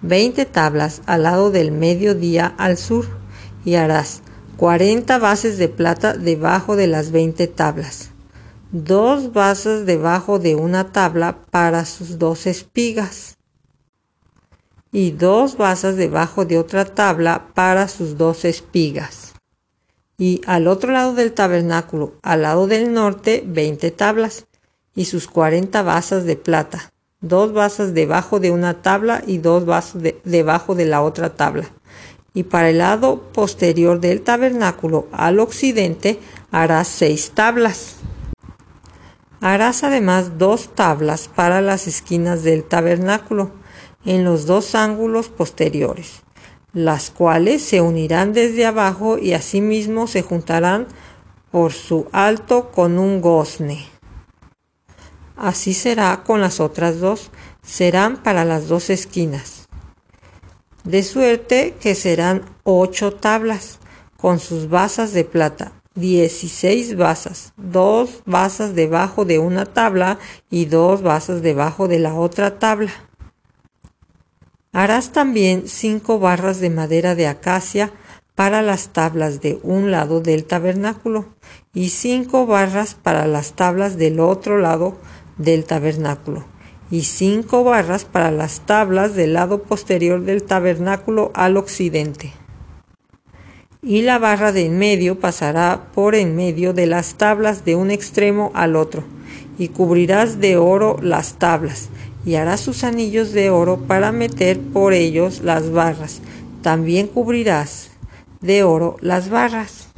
Veinte 0.02 0.46
tablas 0.46 1.02
al 1.06 1.24
lado 1.24 1.50
del 1.50 1.72
mediodía 1.72 2.54
al 2.58 2.76
sur 2.76 3.06
y 3.64 3.74
harás 3.74 4.22
cuarenta 4.56 5.18
bases 5.18 5.58
de 5.58 5.68
plata 5.68 6.14
debajo 6.14 6.76
de 6.76 6.86
las 6.86 7.10
veinte 7.10 7.46
tablas 7.48 8.10
dos 8.70 9.32
basas 9.32 9.86
debajo 9.86 10.38
de 10.38 10.54
una 10.54 10.92
tabla 10.92 11.40
para 11.50 11.86
sus 11.86 12.18
dos 12.18 12.46
espigas 12.46 13.38
y 14.92 15.12
dos 15.12 15.56
basas 15.56 15.96
debajo 15.96 16.44
de 16.44 16.58
otra 16.58 16.84
tabla 16.84 17.48
para 17.54 17.88
sus 17.88 18.16
dos 18.16 18.44
espigas. 18.44 19.27
Y 20.18 20.42
al 20.46 20.66
otro 20.66 20.92
lado 20.92 21.14
del 21.14 21.32
tabernáculo, 21.32 22.12
al 22.22 22.42
lado 22.42 22.66
del 22.66 22.92
norte, 22.92 23.42
veinte 23.46 23.90
tablas 23.90 24.46
y 24.94 25.04
sus 25.06 25.28
cuarenta 25.28 25.82
basas 25.82 26.24
de 26.24 26.36
plata, 26.36 26.92
dos 27.20 27.52
basas 27.52 27.94
debajo 27.94 28.40
de 28.40 28.50
una 28.50 28.82
tabla 28.82 29.22
y 29.26 29.38
dos 29.38 29.64
basas 29.64 30.02
debajo 30.24 30.74
de 30.74 30.84
la 30.84 31.02
otra 31.02 31.36
tabla. 31.36 31.70
Y 32.34 32.42
para 32.42 32.70
el 32.70 32.78
lado 32.78 33.22
posterior 33.32 34.00
del 34.00 34.20
tabernáculo, 34.20 35.06
al 35.12 35.40
occidente, 35.40 36.18
hará 36.50 36.84
seis 36.84 37.30
tablas 37.30 37.96
Harás 39.40 39.84
además 39.84 40.36
dos 40.36 40.74
tablas 40.74 41.28
para 41.28 41.60
las 41.60 41.86
esquinas 41.86 42.42
del 42.42 42.64
tabernáculo 42.64 43.52
en 44.04 44.24
los 44.24 44.46
dos 44.46 44.74
ángulos 44.74 45.28
posteriores, 45.28 46.22
las 46.78 47.10
cuales 47.10 47.60
se 47.62 47.80
unirán 47.80 48.32
desde 48.32 48.64
abajo 48.64 49.18
y 49.18 49.32
asimismo 49.32 50.06
se 50.06 50.22
juntarán 50.22 50.86
por 51.50 51.72
su 51.72 52.06
alto 52.12 52.70
con 52.70 53.00
un 53.00 53.20
gozne. 53.20 53.84
Así 55.36 55.74
será 55.74 56.22
con 56.24 56.40
las 56.40 56.60
otras 56.60 57.00
dos, 57.00 57.32
serán 57.62 58.22
para 58.22 58.44
las 58.44 58.68
dos 58.68 58.90
esquinas. 58.90 59.66
De 60.84 61.02
suerte 61.02 61.74
que 61.80 61.96
serán 61.96 62.44
ocho 62.62 63.12
tablas, 63.12 63.80
con 64.16 64.38
sus 64.38 64.68
basas 64.68 65.12
de 65.12 65.24
plata, 65.24 65.72
dieciséis 65.96 66.96
basas, 66.96 67.54
dos 67.56 68.22
basas 68.24 68.76
debajo 68.76 69.24
de 69.24 69.40
una 69.40 69.66
tabla 69.66 70.20
y 70.48 70.66
dos 70.66 71.02
basas 71.02 71.42
debajo 71.42 71.88
de 71.88 71.98
la 71.98 72.14
otra 72.14 72.60
tabla. 72.60 73.07
Harás 74.78 75.10
también 75.10 75.64
cinco 75.66 76.20
barras 76.20 76.60
de 76.60 76.70
madera 76.70 77.16
de 77.16 77.26
acacia 77.26 77.90
para 78.36 78.62
las 78.62 78.90
tablas 78.90 79.40
de 79.40 79.58
un 79.64 79.90
lado 79.90 80.20
del 80.20 80.44
tabernáculo 80.44 81.26
y 81.74 81.88
cinco 81.88 82.46
barras 82.46 82.94
para 82.94 83.26
las 83.26 83.54
tablas 83.54 83.96
del 83.96 84.20
otro 84.20 84.56
lado 84.56 84.96
del 85.36 85.64
tabernáculo 85.64 86.44
y 86.92 87.02
cinco 87.02 87.64
barras 87.64 88.04
para 88.04 88.30
las 88.30 88.66
tablas 88.66 89.16
del 89.16 89.32
lado 89.32 89.64
posterior 89.64 90.22
del 90.22 90.44
tabernáculo 90.44 91.32
al 91.34 91.56
occidente. 91.56 92.32
Y 93.82 94.02
la 94.02 94.20
barra 94.20 94.52
de 94.52 94.66
en 94.66 94.78
medio 94.78 95.18
pasará 95.18 95.88
por 95.92 96.14
en 96.14 96.36
medio 96.36 96.72
de 96.72 96.86
las 96.86 97.14
tablas 97.14 97.64
de 97.64 97.74
un 97.74 97.90
extremo 97.90 98.52
al 98.54 98.76
otro, 98.76 99.02
y 99.58 99.68
cubrirás 99.68 100.38
de 100.38 100.56
oro 100.56 100.98
las 101.02 101.34
tablas, 101.34 101.88
y 102.24 102.34
harás 102.34 102.60
sus 102.60 102.84
anillos 102.84 103.32
de 103.32 103.50
oro 103.50 103.78
para 103.86 104.12
meter 104.12 104.60
por 104.60 104.92
ellos 104.92 105.40
las 105.40 105.70
barras. 105.70 106.20
También 106.62 107.06
cubrirás 107.06 107.90
de 108.40 108.62
oro 108.62 108.96
las 109.00 109.30
barras. 109.30 109.88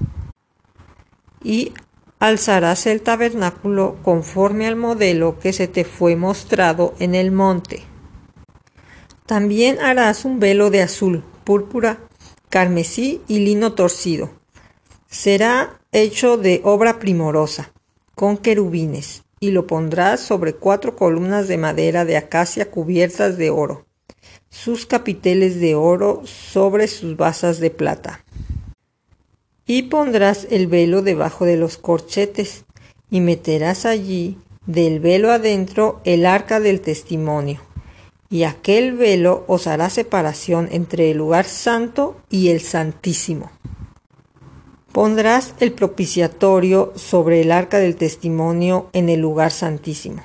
Y 1.42 1.72
alzarás 2.18 2.86
el 2.86 3.00
tabernáculo 3.00 3.96
conforme 4.02 4.66
al 4.66 4.76
modelo 4.76 5.38
que 5.38 5.52
se 5.52 5.68
te 5.68 5.84
fue 5.84 6.16
mostrado 6.16 6.94
en 6.98 7.14
el 7.14 7.32
monte. 7.32 7.82
También 9.26 9.78
harás 9.80 10.24
un 10.24 10.40
velo 10.40 10.70
de 10.70 10.82
azul, 10.82 11.24
púrpura, 11.44 11.98
carmesí 12.48 13.22
y 13.26 13.38
lino 13.38 13.72
torcido. 13.72 14.30
Será 15.08 15.80
hecho 15.92 16.36
de 16.36 16.60
obra 16.64 16.98
primorosa, 16.98 17.72
con 18.14 18.36
querubines, 18.36 19.22
y 19.42 19.52
lo 19.52 19.66
pondrás 19.66 20.20
sobre 20.20 20.52
cuatro 20.52 20.96
columnas 20.96 21.48
de 21.48 21.56
madera 21.56 22.04
de 22.04 22.18
acacia 22.18 22.70
cubiertas 22.70 23.38
de 23.38 23.48
oro, 23.48 23.86
sus 24.50 24.84
capiteles 24.84 25.58
de 25.60 25.74
oro 25.74 26.22
sobre 26.26 26.86
sus 26.88 27.16
basas 27.16 27.58
de 27.58 27.70
plata. 27.70 28.22
Y 29.66 29.84
pondrás 29.84 30.46
el 30.50 30.66
velo 30.66 31.00
debajo 31.00 31.46
de 31.46 31.56
los 31.56 31.78
corchetes, 31.78 32.66
y 33.10 33.20
meterás 33.20 33.86
allí 33.86 34.36
del 34.66 35.00
velo 35.00 35.32
adentro 35.32 36.02
el 36.04 36.26
arca 36.26 36.60
del 36.60 36.82
testimonio, 36.82 37.60
y 38.28 38.42
aquel 38.42 38.92
velo 38.92 39.44
os 39.48 39.66
hará 39.66 39.88
separación 39.88 40.68
entre 40.70 41.10
el 41.10 41.16
lugar 41.16 41.46
santo 41.46 42.20
y 42.28 42.48
el 42.48 42.60
santísimo. 42.60 43.50
Pondrás 44.92 45.54
el 45.60 45.72
propiciatorio 45.72 46.92
sobre 46.96 47.40
el 47.40 47.52
arca 47.52 47.78
del 47.78 47.96
testimonio 47.96 48.88
en 48.92 49.08
el 49.08 49.20
lugar 49.20 49.52
santísimo, 49.52 50.22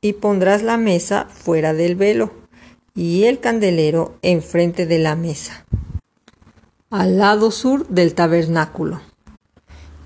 y 0.00 0.14
pondrás 0.14 0.62
la 0.62 0.76
mesa 0.76 1.26
fuera 1.30 1.72
del 1.72 1.94
velo, 1.94 2.32
y 2.94 3.24
el 3.24 3.38
candelero 3.38 4.16
enfrente 4.22 4.86
de 4.86 4.98
la 4.98 5.14
mesa 5.14 5.64
al 6.90 7.18
lado 7.18 7.50
sur 7.50 7.86
del 7.88 8.14
tabernáculo, 8.14 9.02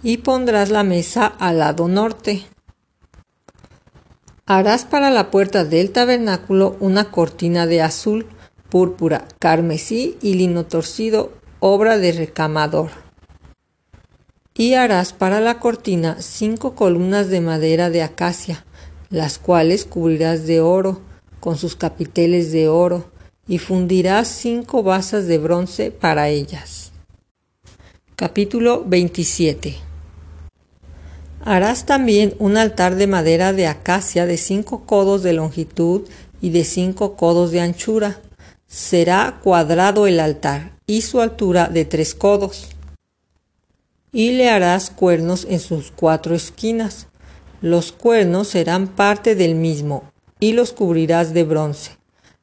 y 0.03 0.17
pondrás 0.17 0.69
la 0.69 0.83
mesa 0.83 1.27
al 1.27 1.59
lado 1.61 1.87
norte. 1.87 2.45
Harás 4.47 4.85
para 4.85 5.11
la 5.11 5.31
puerta 5.31 5.65
del 5.65 5.93
tabernáculo 5.93 6.77
una 6.81 7.13
cortina 7.13 7.67
de 7.67 7.83
azul, 7.83 8.27
púrpura, 8.69 9.29
carmesí 9.39 10.19
y 10.23 10.35
lino 10.35 10.67
torcido, 10.67 11.31
obra 11.61 11.99
de 11.99 12.11
recamador. 12.11 13.02
Y 14.55 14.75
harás 14.75 15.13
para 15.13 15.41
la 15.41 15.59
cortina 15.59 16.17
cinco 16.21 16.75
columnas 16.75 17.29
de 17.29 17.41
madera 17.41 17.89
de 17.91 18.03
acacia, 18.03 18.65
las 19.09 19.39
cuales 19.39 19.85
cubrirás 19.85 20.47
de 20.47 20.61
oro, 20.61 21.01
con 21.41 21.57
sus 21.57 21.75
capiteles 21.75 22.53
de 22.53 22.69
oro, 22.69 23.11
y 23.49 23.59
fundirás 23.59 24.29
cinco 24.29 24.83
basas 24.83 25.27
de 25.27 25.39
bronce 25.39 25.91
para 25.91 26.29
ellas. 26.29 26.93
Capítulo 28.15 28.85
27 28.87 29.77
Harás 31.45 31.87
también 31.87 32.35
un 32.39 32.57
altar 32.57 32.95
de 32.95 33.09
madera 33.09 33.53
de 33.53 33.67
acacia 33.67 34.27
de 34.27 34.37
cinco 34.37 34.85
codos 34.87 35.25
de 35.25 35.33
longitud 35.33 36.03
y 36.41 36.51
de 36.51 36.63
cinco 36.63 37.17
codos 37.17 37.51
de 37.51 37.61
anchura. 37.61 38.21
Será 38.69 39.41
cuadrado 39.43 40.07
el 40.07 40.21
altar 40.21 40.79
y 40.87 41.03
su 41.03 41.21
altura 41.21 41.69
de 41.69 41.85
tres 41.85 42.15
codos. 42.15 42.69
Y 44.13 44.33
le 44.33 44.51
harás 44.51 44.91
cuernos 44.91 45.47
en 45.49 45.59
sus 45.59 45.91
cuatro 45.91 46.35
esquinas. 46.35 47.09
Los 47.63 47.93
cuernos 47.93 48.49
serán 48.49 48.89
parte 48.89 49.35
del 49.35 49.55
mismo 49.55 50.13
y 50.39 50.53
los 50.53 50.73
cubrirás 50.73 51.33
de 51.33 51.45
bronce. 51.45 51.93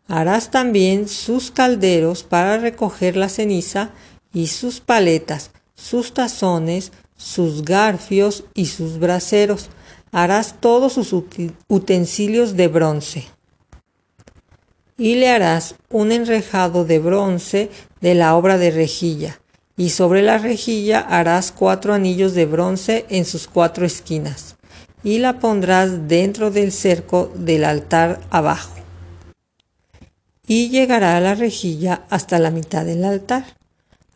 Harás 0.08 0.50
también 0.50 1.08
sus 1.08 1.52
calderos 1.52 2.24
para 2.24 2.58
recoger 2.58 3.16
la 3.16 3.30
ceniza 3.30 3.92
y 4.34 4.48
sus 4.48 4.80
paletas, 4.80 5.52
sus 5.76 6.14
tazones, 6.14 6.92
sus 7.16 7.64
garfios 7.64 8.46
y 8.56 8.66
sus 8.66 8.98
braseros. 8.98 9.70
Harás 10.12 10.56
todos 10.60 10.94
sus 10.94 11.14
utensilios 11.68 12.56
de 12.56 12.68
bronce. 12.68 13.28
Y 14.98 15.16
le 15.16 15.30
harás 15.30 15.76
un 15.90 16.12
enrejado 16.12 16.86
de 16.86 16.98
bronce 16.98 17.70
de 18.02 18.16
la 18.16 18.36
obra 18.36 18.58
de 18.58 18.72
rejilla, 18.72 19.40
y 19.80 19.90
sobre 19.90 20.22
la 20.22 20.38
rejilla 20.38 21.00
harás 21.00 21.52
cuatro 21.52 21.96
anillos 21.96 22.36
de 22.36 22.46
bronce 22.46 23.08
en 23.10 23.26
sus 23.26 23.48
cuatro 23.48 23.84
esquinas, 23.84 24.58
y 25.04 25.18
la 25.18 25.40
pondrás 25.40 26.08
dentro 26.08 26.52
del 26.52 26.72
cerco 26.72 27.34
del 27.34 27.64
altar 27.64 28.22
abajo 28.30 28.80
y 30.50 30.70
llegará 30.70 31.16
a 31.16 31.22
la 31.22 31.36
rejilla 31.36 32.02
hasta 32.10 32.40
la 32.40 32.50
mitad 32.50 32.84
del 32.84 33.06
altar. 33.06 33.46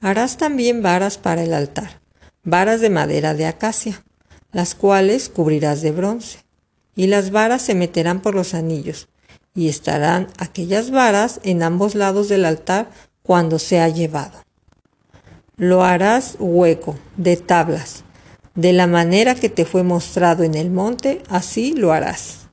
Harás 0.02 0.38
también 0.38 0.82
varas 0.82 1.20
para 1.20 1.44
el 1.44 1.54
altar, 1.54 2.02
varas 2.44 2.82
de 2.82 2.90
madera 2.90 3.36
de 3.36 3.46
acacia, 3.46 4.04
las 4.52 4.74
cuales 4.74 5.30
cubrirás 5.30 5.84
de 5.84 5.92
bronce, 5.92 6.40
y 6.96 7.06
las 7.06 7.30
varas 7.30 7.62
se 7.62 7.76
meterán 7.76 8.20
por 8.20 8.34
los 8.34 8.56
anillos, 8.56 9.10
y 9.54 9.70
estarán 9.70 10.28
aquellas 10.40 10.90
varas 10.90 11.40
en 11.44 11.62
ambos 11.62 11.94
lados 11.94 12.30
del 12.30 12.46
altar 12.46 12.90
cuando 13.22 13.60
sea 13.60 13.88
llevado. 13.90 14.42
Lo 15.58 15.84
harás 15.84 16.36
hueco, 16.40 16.96
de 17.16 17.38
tablas, 17.38 18.04
de 18.56 18.74
la 18.74 18.88
manera 18.88 19.36
que 19.36 19.50
te 19.50 19.66
fue 19.66 19.84
mostrado 19.84 20.44
en 20.44 20.56
el 20.56 20.72
monte, 20.72 21.22
así 21.30 21.76
lo 21.76 21.94
harás. 21.94 22.48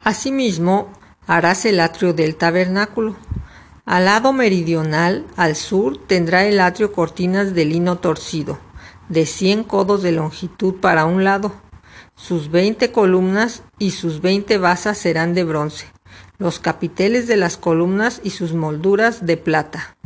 Asimismo, 0.00 0.92
harás 1.26 1.64
el 1.64 1.80
atrio 1.80 2.12
del 2.12 2.36
tabernáculo. 2.36 3.16
Al 3.86 4.04
lado 4.04 4.32
meridional, 4.32 5.26
al 5.34 5.56
sur, 5.56 5.98
tendrá 6.06 6.44
el 6.44 6.60
atrio 6.60 6.92
cortinas 6.92 7.54
de 7.54 7.64
lino 7.64 7.98
torcido, 7.98 8.56
de 9.08 9.26
cien 9.26 9.64
codos 9.64 10.00
de 10.04 10.12
longitud 10.12 10.76
para 10.76 11.06
un 11.06 11.24
lado. 11.24 11.52
Sus 12.14 12.52
veinte 12.52 12.92
columnas 12.92 13.64
y 13.80 13.90
sus 13.90 14.20
veinte 14.20 14.58
basas 14.58 14.96
serán 14.96 15.34
de 15.34 15.42
bronce, 15.42 15.86
los 16.38 16.60
capiteles 16.60 17.26
de 17.26 17.36
las 17.36 17.56
columnas 17.56 18.20
y 18.22 18.30
sus 18.30 18.54
molduras 18.54 19.26
de 19.26 19.36
plata. 19.36 19.96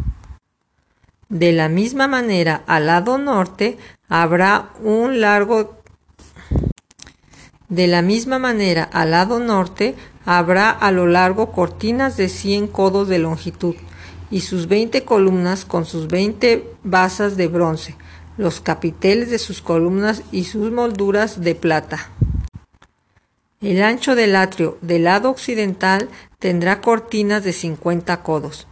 De 1.29 1.53
la 1.53 1.69
misma 1.69 2.09
manera, 2.09 2.63
al 2.67 2.87
lado 2.87 3.19
norte 3.19 3.77
habrá 4.09 4.71
un 4.83 5.21
largo 5.21 5.79
de 7.69 7.87
la 7.87 8.01
misma 8.01 8.39
manera, 8.39 8.85
al 8.85 9.11
lado 9.11 9.39
norte 9.39 9.95
habrá 10.25 10.71
a 10.71 10.91
lo 10.91 11.07
largo 11.07 11.53
cortinas 11.53 12.17
de 12.17 12.31
cien 12.31 12.67
codos 12.67 13.09
de 13.09 13.19
longitud 13.19 13.75
y 14.31 14.41
sus 14.41 14.69
veinte 14.69 15.05
columnas 15.05 15.67
con 15.67 15.85
sus 15.85 16.09
veinte 16.09 16.67
basas 16.83 17.37
de 17.37 17.49
bronce, 17.49 17.95
los 18.39 18.63
capiteles 18.63 19.31
de 19.31 19.39
sus 19.39 19.61
columnas 19.61 20.23
y 20.33 20.45
sus 20.45 20.71
molduras 20.73 21.43
de 21.43 21.55
plata. 21.55 22.11
El 23.61 23.83
ancho 23.83 24.15
del 24.15 24.35
atrio 24.35 24.79
del 24.81 25.05
lado 25.05 25.29
occidental 25.29 26.09
tendrá 26.39 26.81
cortinas 26.81 27.45
de 27.45 27.53
cincuenta 27.53 28.23
codos, 28.23 28.67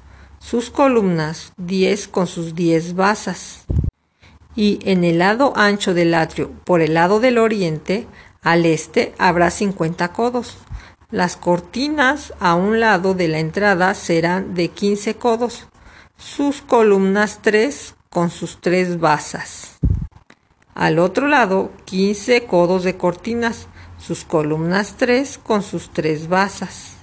sus 0.48 0.70
columnas 0.70 1.52
diez 1.56 2.06
con 2.06 2.28
sus 2.28 2.54
diez 2.54 2.94
basas. 2.94 3.64
Y 4.54 4.78
en 4.84 5.02
el 5.02 5.18
lado 5.18 5.52
ancho 5.56 5.92
del 5.92 6.14
atrio, 6.14 6.52
por 6.64 6.82
el 6.82 6.94
lado 6.94 7.18
del 7.18 7.38
oriente, 7.38 8.06
Al 8.42 8.64
este 8.64 9.12
habrá 9.18 9.50
cincuenta 9.50 10.12
codos. 10.12 10.58
Las 11.10 11.36
cortinas 11.36 12.32
a 12.38 12.54
un 12.54 12.78
lado 12.78 13.14
de 13.14 13.26
la 13.26 13.40
entrada 13.40 13.92
serán 13.94 14.54
de 14.54 14.68
quince 14.68 15.16
codos. 15.16 15.66
Sus 16.16 16.62
columnas 16.62 17.40
tres 17.42 17.96
con 18.08 18.30
sus 18.30 18.60
tres 18.60 19.00
basas. 19.00 19.78
Al 20.76 21.00
otro 21.00 21.26
lado, 21.26 21.72
quince 21.86 22.44
codos 22.44 22.84
de 22.84 22.96
cortinas, 22.96 23.66
sus 23.98 24.24
columnas 24.24 24.94
tres 24.96 25.40
con 25.42 25.64
sus 25.64 25.90
tres 25.90 26.28
basas. 26.28 26.95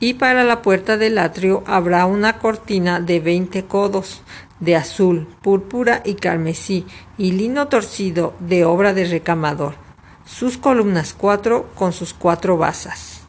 Y 0.00 0.14
para 0.14 0.44
la 0.44 0.62
puerta 0.62 0.96
del 0.96 1.18
atrio 1.18 1.62
habrá 1.66 2.06
una 2.06 2.38
cortina 2.38 3.00
de 3.00 3.20
veinte 3.20 3.66
codos, 3.66 4.22
de 4.58 4.74
azul, 4.74 5.28
púrpura 5.42 6.00
y 6.04 6.14
carmesí, 6.14 6.86
y 7.18 7.32
lino 7.32 7.68
torcido 7.68 8.34
de 8.40 8.64
obra 8.64 8.94
de 8.94 9.04
recamador, 9.04 9.74
sus 10.24 10.56
columnas 10.56 11.12
cuatro 11.12 11.68
con 11.74 11.92
sus 11.92 12.14
cuatro 12.14 12.56
basas. 12.56 13.20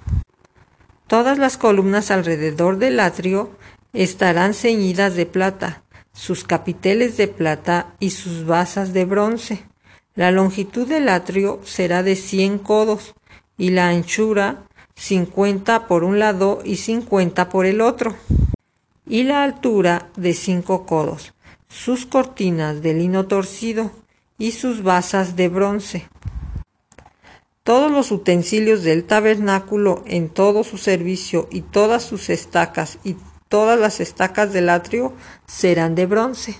Todas 1.07 1.37
las 1.37 1.57
columnas 1.57 2.09
alrededor 2.09 2.77
del 2.77 3.01
atrio 3.01 3.51
estarán 3.91 4.53
ceñidas 4.53 5.15
de 5.15 5.25
plata, 5.25 5.83
sus 6.13 6.45
capiteles 6.45 7.17
de 7.17 7.27
plata 7.27 7.87
y 7.99 8.11
sus 8.11 8.45
basas 8.45 8.93
de 8.93 9.03
bronce. 9.03 9.65
La 10.15 10.31
longitud 10.31 10.87
del 10.87 11.09
atrio 11.09 11.59
será 11.65 12.01
de 12.01 12.15
cien 12.15 12.57
codos 12.57 13.13
y 13.57 13.71
la 13.71 13.89
anchura 13.89 14.63
50 14.95 15.87
por 15.87 16.03
un 16.03 16.19
lado 16.19 16.61
y 16.63 16.77
50 16.77 17.49
por 17.49 17.65
el 17.65 17.81
otro, 17.81 18.15
y 19.07 19.23
la 19.23 19.43
altura 19.43 20.09
de 20.15 20.33
5 20.33 20.85
codos, 20.85 21.33
sus 21.67 22.05
cortinas 22.05 22.81
de 22.81 22.93
lino 22.93 23.27
torcido 23.27 23.91
y 24.37 24.51
sus 24.51 24.83
basas 24.83 25.35
de 25.35 25.49
bronce. 25.49 26.07
Todos 27.63 27.91
los 27.91 28.11
utensilios 28.11 28.83
del 28.83 29.03
tabernáculo 29.03 30.03
en 30.07 30.29
todo 30.29 30.63
su 30.63 30.77
servicio 30.77 31.47
y 31.51 31.61
todas 31.61 32.03
sus 32.03 32.29
estacas 32.29 32.97
y 33.03 33.17
todas 33.49 33.79
las 33.79 33.99
estacas 33.99 34.51
del 34.51 34.69
atrio 34.69 35.13
serán 35.45 35.93
de 35.93 36.07
bronce. 36.07 36.57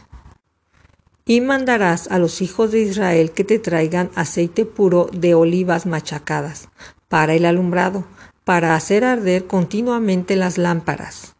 Y 1.25 1.41
mandarás 1.41 2.11
a 2.11 2.19
los 2.19 2.41
hijos 2.41 2.71
de 2.71 2.81
Israel 2.81 3.31
que 3.31 3.43
te 3.43 3.57
traigan 3.57 4.11
aceite 4.13 4.65
puro 4.65 5.09
de 5.11 5.33
olivas 5.33 5.85
machacadas 5.85 6.69
para 7.07 7.33
el 7.33 7.45
alumbrado, 7.45 8.05
para 8.51 8.75
hacer 8.75 9.05
arder 9.05 9.47
continuamente 9.47 10.35
las 10.35 10.57
lámparas. 10.57 11.37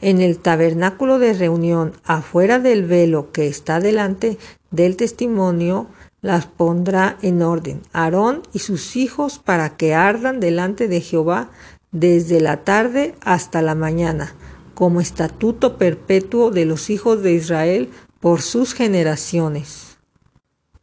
En 0.00 0.20
el 0.20 0.40
tabernáculo 0.40 1.20
de 1.20 1.32
reunión, 1.32 1.92
afuera 2.02 2.58
del 2.58 2.84
velo 2.84 3.30
que 3.30 3.46
está 3.46 3.78
delante 3.78 4.36
del 4.72 4.96
testimonio, 4.96 5.86
las 6.22 6.46
pondrá 6.46 7.18
en 7.22 7.40
orden 7.40 7.82
Aarón 7.92 8.42
y 8.52 8.58
sus 8.58 8.96
hijos 8.96 9.38
para 9.38 9.76
que 9.76 9.94
ardan 9.94 10.40
delante 10.40 10.88
de 10.88 11.00
Jehová 11.00 11.50
desde 11.92 12.40
la 12.40 12.64
tarde 12.64 13.14
hasta 13.20 13.62
la 13.62 13.76
mañana, 13.76 14.34
como 14.74 15.00
estatuto 15.00 15.78
perpetuo 15.78 16.50
de 16.50 16.64
los 16.64 16.90
hijos 16.90 17.22
de 17.22 17.34
Israel 17.34 17.90
por 18.18 18.42
sus 18.42 18.74
generaciones. 18.74 19.98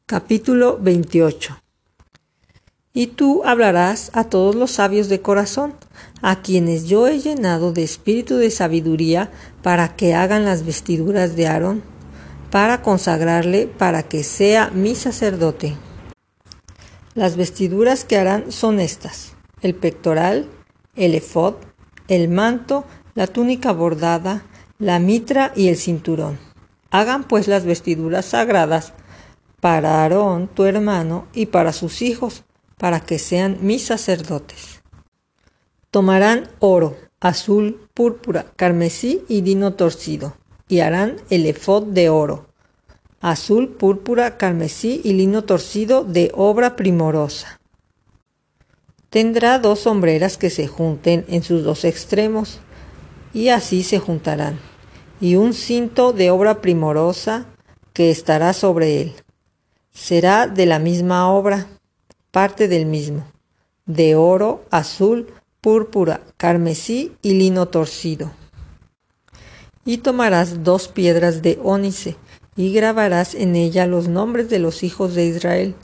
Capítulo 0.05 0.79
28 0.81 1.62
y 2.93 3.07
tú 3.07 3.41
hablarás 3.43 4.11
a 4.13 4.25
todos 4.25 4.55
los 4.55 4.71
sabios 4.71 5.09
de 5.09 5.19
corazón, 5.21 5.73
a 6.21 6.41
quienes 6.41 6.85
yo 6.85 7.07
he 7.07 7.19
llenado 7.19 7.73
de 7.73 7.83
espíritu 7.83 8.37
de 8.37 8.51
sabiduría 8.51 9.31
para 9.63 9.95
que 9.95 10.13
hagan 10.13 10.45
las 10.45 10.63
vestiduras 10.63 11.35
de 11.35 11.47
Aarón, 11.47 11.81
para 12.51 12.83
consagrarle 12.83 13.65
para 13.65 14.03
que 14.03 14.23
sea 14.23 14.69
mi 14.69 14.93
sacerdote. 14.93 15.75
Las 17.15 17.35
vestiduras 17.35 18.05
que 18.05 18.17
harán 18.17 18.51
son 18.51 18.79
estas: 18.79 19.33
el 19.61 19.73
pectoral, 19.73 20.47
el 20.95 21.15
efod, 21.15 21.55
el 22.07 22.29
manto, 22.29 22.85
la 23.15 23.25
túnica 23.25 23.71
bordada, 23.71 24.43
la 24.77 24.99
mitra 24.99 25.51
y 25.55 25.69
el 25.69 25.77
cinturón. 25.77 26.37
Hagan 26.91 27.23
pues 27.23 27.47
las 27.47 27.65
vestiduras 27.65 28.25
sagradas 28.25 28.93
para 29.59 30.03
Aarón, 30.03 30.47
tu 30.47 30.65
hermano, 30.65 31.25
y 31.33 31.47
para 31.47 31.73
sus 31.73 32.03
hijos, 32.03 32.43
para 32.77 32.99
que 32.99 33.19
sean 33.19 33.57
mis 33.61 33.85
sacerdotes. 33.85 34.81
Tomarán 35.91 36.49
oro, 36.59 36.97
azul, 37.19 37.87
púrpura, 37.93 38.45
carmesí 38.55 39.23
y 39.29 39.41
lino 39.41 39.73
torcido, 39.73 40.35
y 40.67 40.79
harán 40.79 41.17
el 41.29 41.45
efod 41.45 41.83
de 41.83 42.09
oro, 42.09 42.47
azul, 43.21 43.69
púrpura, 43.69 44.37
carmesí 44.37 45.01
y 45.03 45.13
lino 45.13 45.43
torcido 45.43 46.03
de 46.03 46.31
obra 46.33 46.75
primorosa. 46.75 47.59
Tendrá 49.09 49.59
dos 49.59 49.81
sombreras 49.81 50.37
que 50.37 50.49
se 50.49 50.67
junten 50.67 51.25
en 51.29 51.43
sus 51.43 51.63
dos 51.63 51.85
extremos, 51.85 52.59
y 53.33 53.49
así 53.49 53.83
se 53.83 53.99
juntarán, 53.99 54.59
y 55.21 55.35
un 55.35 55.53
cinto 55.53 56.11
de 56.11 56.31
obra 56.31 56.59
primorosa 56.61 57.45
que 57.93 58.09
estará 58.11 58.53
sobre 58.53 59.01
él. 59.01 59.13
Será 59.91 60.47
de 60.47 60.65
la 60.65 60.79
misma 60.79 61.31
obra, 61.31 61.67
parte 62.33 62.67
del 62.67 62.87
mismo, 62.87 63.27
de 63.85 64.15
oro, 64.15 64.65
azul, 64.71 65.27
púrpura, 65.61 66.21
carmesí 66.35 67.11
y 67.21 67.33
lino 67.33 67.67
torcido. 67.67 68.31
Y 69.85 69.99
tomarás 69.99 70.63
dos 70.63 70.87
piedras 70.87 71.43
de 71.43 71.59
ónice, 71.63 72.15
y 72.55 72.73
grabarás 72.73 73.35
en 73.35 73.55
ella 73.55 73.85
los 73.85 74.07
nombres 74.07 74.49
de 74.49 74.57
los 74.57 74.81
hijos 74.81 75.13
de 75.13 75.27
Israel, 75.27 75.75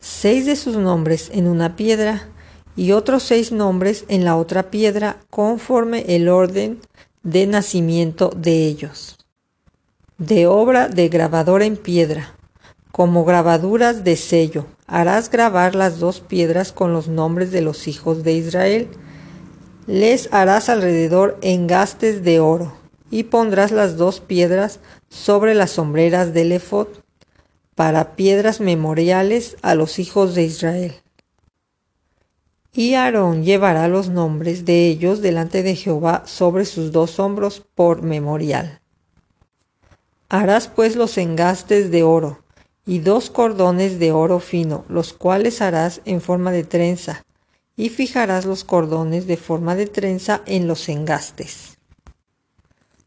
seis 0.00 0.46
de 0.46 0.56
sus 0.56 0.74
nombres 0.76 1.30
en 1.34 1.46
una 1.46 1.76
piedra, 1.76 2.30
y 2.76 2.92
otros 2.92 3.22
seis 3.22 3.52
nombres 3.52 4.06
en 4.08 4.24
la 4.24 4.36
otra 4.36 4.70
piedra, 4.70 5.18
conforme 5.28 6.16
el 6.16 6.30
orden 6.30 6.80
de 7.22 7.46
nacimiento 7.46 8.30
de 8.34 8.64
ellos. 8.64 9.18
De 10.16 10.46
obra 10.46 10.88
de 10.88 11.10
grabadora 11.10 11.66
en 11.66 11.76
piedra, 11.76 12.34
como 12.90 13.26
grabaduras 13.26 14.02
de 14.02 14.16
sello, 14.16 14.64
harás 14.90 15.30
grabar 15.30 15.76
las 15.76 16.00
dos 16.00 16.20
piedras 16.20 16.72
con 16.72 16.92
los 16.92 17.06
nombres 17.06 17.52
de 17.52 17.62
los 17.62 17.86
hijos 17.86 18.24
de 18.24 18.32
Israel. 18.32 18.88
Les 19.86 20.28
harás 20.32 20.68
alrededor 20.68 21.38
engastes 21.42 22.24
de 22.24 22.40
oro, 22.40 22.74
y 23.08 23.24
pondrás 23.24 23.70
las 23.70 23.96
dos 23.96 24.20
piedras 24.20 24.80
sobre 25.08 25.54
las 25.54 25.70
sombreras 25.70 26.34
del 26.34 26.52
efod, 26.52 26.88
para 27.76 28.16
piedras 28.16 28.60
memoriales 28.60 29.56
a 29.62 29.74
los 29.74 29.98
hijos 29.98 30.34
de 30.34 30.42
Israel. 30.42 30.94
Y 32.72 32.94
Aarón 32.94 33.44
llevará 33.44 33.88
los 33.88 34.10
nombres 34.10 34.64
de 34.64 34.86
ellos 34.86 35.22
delante 35.22 35.62
de 35.62 35.76
Jehová 35.76 36.24
sobre 36.26 36.64
sus 36.64 36.92
dos 36.92 37.18
hombros 37.18 37.64
por 37.74 38.02
memorial. 38.02 38.80
Harás 40.28 40.68
pues 40.68 40.94
los 40.94 41.16
engastes 41.16 41.90
de 41.90 42.02
oro, 42.02 42.44
y 42.86 43.00
dos 43.00 43.30
cordones 43.30 43.98
de 43.98 44.12
oro 44.12 44.40
fino, 44.40 44.84
los 44.88 45.12
cuales 45.12 45.62
harás 45.62 46.00
en 46.04 46.20
forma 46.20 46.50
de 46.50 46.64
trenza, 46.64 47.24
y 47.76 47.88
fijarás 47.88 48.44
los 48.44 48.64
cordones 48.64 49.26
de 49.26 49.36
forma 49.36 49.74
de 49.76 49.86
trenza 49.86 50.42
en 50.46 50.66
los 50.66 50.88
engastes. 50.88 51.78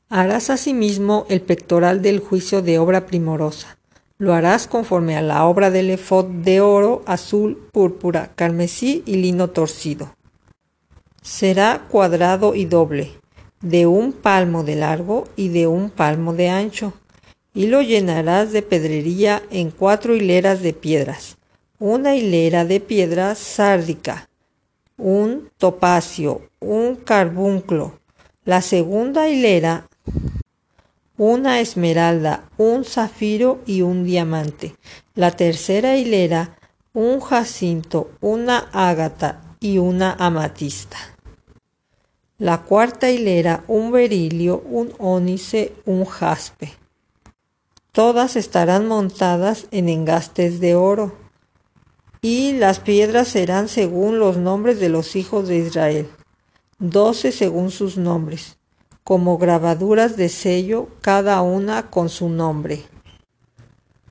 Harás 0.10 0.50
asimismo 0.50 1.26
el 1.30 1.42
pectoral 1.42 2.02
del 2.02 2.20
juicio 2.20 2.62
de 2.62 2.80
obra 2.80 3.06
primorosa. 3.06 3.78
Lo 4.20 4.34
harás 4.34 4.68
conforme 4.68 5.18
a 5.18 5.22
la 5.22 5.46
obra 5.46 5.72
del 5.72 5.90
efod 5.90 6.26
de 6.26 6.62
oro, 6.62 7.02
azul, 7.06 7.68
púrpura, 7.72 8.32
carmesí 8.36 9.04
y 9.06 9.16
lino 9.16 9.50
torcido. 9.50 10.16
Será 11.22 11.88
cuadrado 11.90 12.54
y 12.54 12.66
doble, 12.66 13.12
de 13.62 13.88
un 13.88 14.14
palmo 14.14 14.64
de 14.64 14.76
largo 14.76 15.28
y 15.36 15.50
de 15.50 15.68
un 15.68 15.90
palmo 15.90 16.34
de 16.34 16.50
ancho 16.50 16.94
y 17.54 17.68
lo 17.68 17.82
llenarás 17.82 18.52
de 18.52 18.62
pedrería 18.62 19.44
en 19.52 19.70
cuatro 19.70 20.16
hileras 20.16 20.62
de 20.62 20.74
piedras, 20.74 21.38
una 21.80 22.16
hilera 22.16 22.66
de 22.66 22.80
piedra 22.80 23.36
sárdica, 23.36 24.30
un 24.98 25.50
topacio, 25.58 26.50
un 26.60 26.96
carbunclo, 26.96 28.00
la 28.46 28.62
segunda 28.62 29.30
hilera 29.30 29.88
una 31.16 31.60
esmeralda, 31.60 32.50
un 32.58 32.84
zafiro 32.84 33.62
y 33.68 33.84
un 33.84 34.04
diamante, 34.04 34.76
la 35.14 35.32
tercera 35.32 35.96
hilera 35.96 36.58
un 36.94 37.20
jacinto, 37.20 38.10
una 38.20 38.70
ágata 38.72 39.56
y 39.60 39.78
una 39.78 40.14
amatista. 40.14 40.98
La 42.40 42.64
cuarta 42.64 43.12
hilera 43.12 43.64
un 43.68 43.92
berilio, 43.92 44.64
un 44.68 44.92
ónice, 44.98 45.74
un 45.86 46.04
jaspe 46.06 46.83
Todas 47.94 48.38
estarán 48.38 48.88
montadas 48.88 49.68
en 49.70 49.88
engastes 49.88 50.60
de 50.60 50.74
oro, 50.74 51.16
y 52.24 52.54
las 52.54 52.80
piedras 52.80 53.28
serán 53.28 53.68
según 53.68 54.18
los 54.18 54.38
nombres 54.38 54.80
de 54.80 54.90
los 54.90 55.16
hijos 55.16 55.48
de 55.48 55.60
Israel, 55.60 56.10
doce 56.80 57.32
según 57.32 57.70
sus 57.70 57.98
nombres, 57.98 58.58
como 59.04 59.38
grabaduras 59.38 60.18
de 60.18 60.30
sello, 60.30 60.88
cada 61.02 61.40
una 61.44 61.92
con 61.92 62.10
su 62.10 62.30
nombre. 62.30 62.82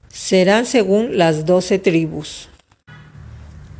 Serán 0.07 0.65
según 0.65 1.19
las 1.19 1.45
doce 1.45 1.81
tribus. 1.81 2.51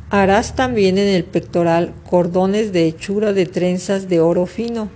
Harás 0.09 0.53
también 0.53 0.97
en 0.97 1.07
el 1.07 1.23
pectoral 1.23 1.93
cordones 2.09 2.73
de 2.73 2.87
hechura 2.87 3.31
de 3.31 3.45
trenzas 3.45 4.09
de 4.09 4.19
oro 4.19 4.47
fino, 4.47 4.89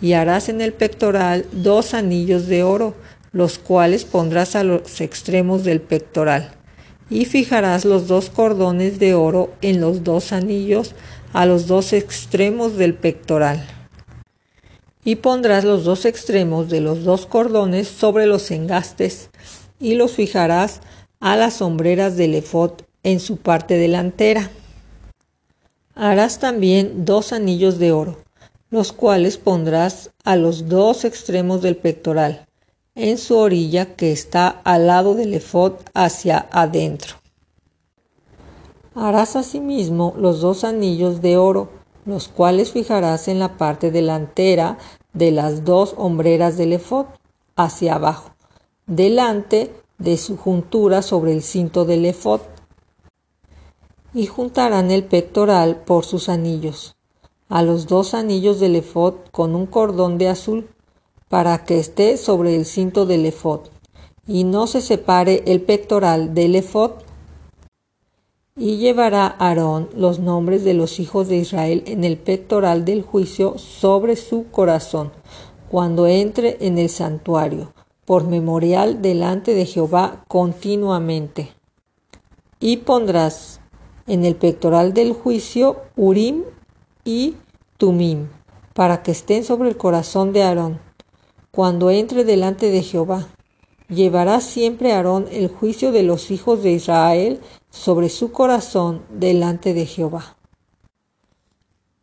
y 0.00 0.12
harás 0.12 0.48
en 0.48 0.60
el 0.60 0.72
pectoral 0.72 1.46
dos 1.50 1.94
anillos 1.94 2.46
de 2.46 2.62
oro, 2.62 2.94
los 3.32 3.58
cuales 3.58 4.04
pondrás 4.04 4.56
a 4.56 4.62
los 4.62 5.00
extremos 5.00 5.64
del 5.64 5.80
pectoral. 5.80 6.52
Y 7.10 7.24
fijarás 7.24 7.84
los 7.84 8.06
dos 8.06 8.30
cordones 8.30 8.98
de 8.98 9.14
oro 9.14 9.52
en 9.60 9.80
los 9.80 10.04
dos 10.04 10.32
anillos 10.32 10.94
a 11.32 11.46
los 11.46 11.66
dos 11.66 11.92
extremos 11.92 12.76
del 12.76 12.94
pectoral. 12.94 13.66
Y 15.04 15.16
pondrás 15.16 15.64
los 15.64 15.84
dos 15.84 16.04
extremos 16.04 16.68
de 16.68 16.80
los 16.80 17.04
dos 17.04 17.26
cordones 17.26 17.88
sobre 17.88 18.26
los 18.26 18.50
engastes 18.50 19.30
y 19.80 19.94
los 19.94 20.12
fijarás 20.12 20.80
a 21.20 21.36
las 21.36 21.54
sombreras 21.54 22.16
del 22.16 22.34
efod 22.34 22.72
en 23.02 23.20
su 23.20 23.36
parte 23.36 23.76
delantera. 23.76 24.50
Harás 25.94 26.38
también 26.38 27.04
dos 27.04 27.32
anillos 27.32 27.78
de 27.78 27.92
oro, 27.92 28.22
los 28.70 28.92
cuales 28.92 29.36
pondrás 29.36 30.10
a 30.24 30.36
los 30.36 30.68
dos 30.68 31.04
extremos 31.04 31.62
del 31.62 31.76
pectoral, 31.76 32.46
en 32.94 33.16
su 33.16 33.38
orilla 33.38 33.96
que 33.96 34.12
está 34.12 34.48
al 34.48 34.86
lado 34.86 35.14
del 35.14 35.32
efod 35.32 35.72
hacia 35.94 36.48
adentro. 36.50 37.16
Harás 38.94 39.36
asimismo 39.36 40.14
los 40.18 40.42
dos 40.42 40.64
anillos 40.64 41.22
de 41.22 41.38
oro, 41.38 41.70
los 42.04 42.28
cuales 42.28 42.72
fijarás 42.72 43.28
en 43.28 43.38
la 43.38 43.56
parte 43.56 43.90
delantera 43.90 44.76
de 45.14 45.30
las 45.30 45.64
dos 45.64 45.94
hombreras 45.96 46.58
del 46.58 46.74
efod, 46.74 47.06
hacia 47.56 47.94
abajo, 47.94 48.32
delante 48.86 49.72
de 49.98 50.18
su 50.18 50.36
juntura 50.36 51.00
sobre 51.00 51.32
el 51.32 51.42
cinto 51.42 51.84
del 51.86 52.04
efod. 52.04 52.40
Y 54.12 54.26
juntarán 54.26 54.90
el 54.90 55.04
pectoral 55.04 55.76
por 55.84 56.04
sus 56.04 56.28
anillos, 56.28 56.96
a 57.48 57.62
los 57.62 57.86
dos 57.86 58.12
anillos 58.12 58.60
del 58.60 58.76
efod 58.76 59.14
con 59.30 59.54
un 59.54 59.64
cordón 59.64 60.18
de 60.18 60.28
azul, 60.28 60.68
para 61.32 61.64
que 61.64 61.78
esté 61.78 62.18
sobre 62.18 62.54
el 62.54 62.66
cinto 62.66 63.06
del 63.06 63.24
efod, 63.24 63.60
y 64.26 64.44
no 64.44 64.66
se 64.66 64.82
separe 64.82 65.42
el 65.46 65.62
pectoral 65.62 66.34
del 66.34 66.56
efod 66.56 66.90
y 68.54 68.76
llevará 68.76 69.34
Aarón 69.38 69.88
los 69.96 70.18
nombres 70.18 70.62
de 70.62 70.74
los 70.74 71.00
hijos 71.00 71.28
de 71.28 71.36
Israel 71.36 71.84
en 71.86 72.04
el 72.04 72.18
pectoral 72.18 72.84
del 72.84 73.00
juicio 73.00 73.56
sobre 73.56 74.16
su 74.16 74.50
corazón, 74.50 75.10
cuando 75.70 76.06
entre 76.06 76.58
en 76.60 76.76
el 76.76 76.90
santuario, 76.90 77.72
por 78.04 78.26
memorial 78.26 79.00
delante 79.00 79.54
de 79.54 79.64
Jehová 79.64 80.26
continuamente. 80.28 81.48
Y 82.60 82.76
pondrás 82.76 83.60
en 84.06 84.26
el 84.26 84.36
pectoral 84.36 84.92
del 84.92 85.14
juicio 85.14 85.78
Urim 85.96 86.42
y 87.06 87.36
Tumim, 87.78 88.28
para 88.74 89.02
que 89.02 89.12
estén 89.12 89.44
sobre 89.44 89.70
el 89.70 89.78
corazón 89.78 90.34
de 90.34 90.42
Aarón, 90.42 90.91
cuando 91.52 91.90
entre 91.90 92.24
delante 92.24 92.70
de 92.70 92.82
Jehová. 92.82 93.28
Llevará 93.88 94.40
siempre 94.40 94.92
Aarón 94.92 95.26
el 95.30 95.48
juicio 95.48 95.92
de 95.92 96.02
los 96.02 96.30
hijos 96.30 96.62
de 96.62 96.72
Israel 96.72 97.40
sobre 97.68 98.08
su 98.08 98.32
corazón 98.32 99.02
delante 99.10 99.74
de 99.74 99.84
Jehová. 99.84 100.36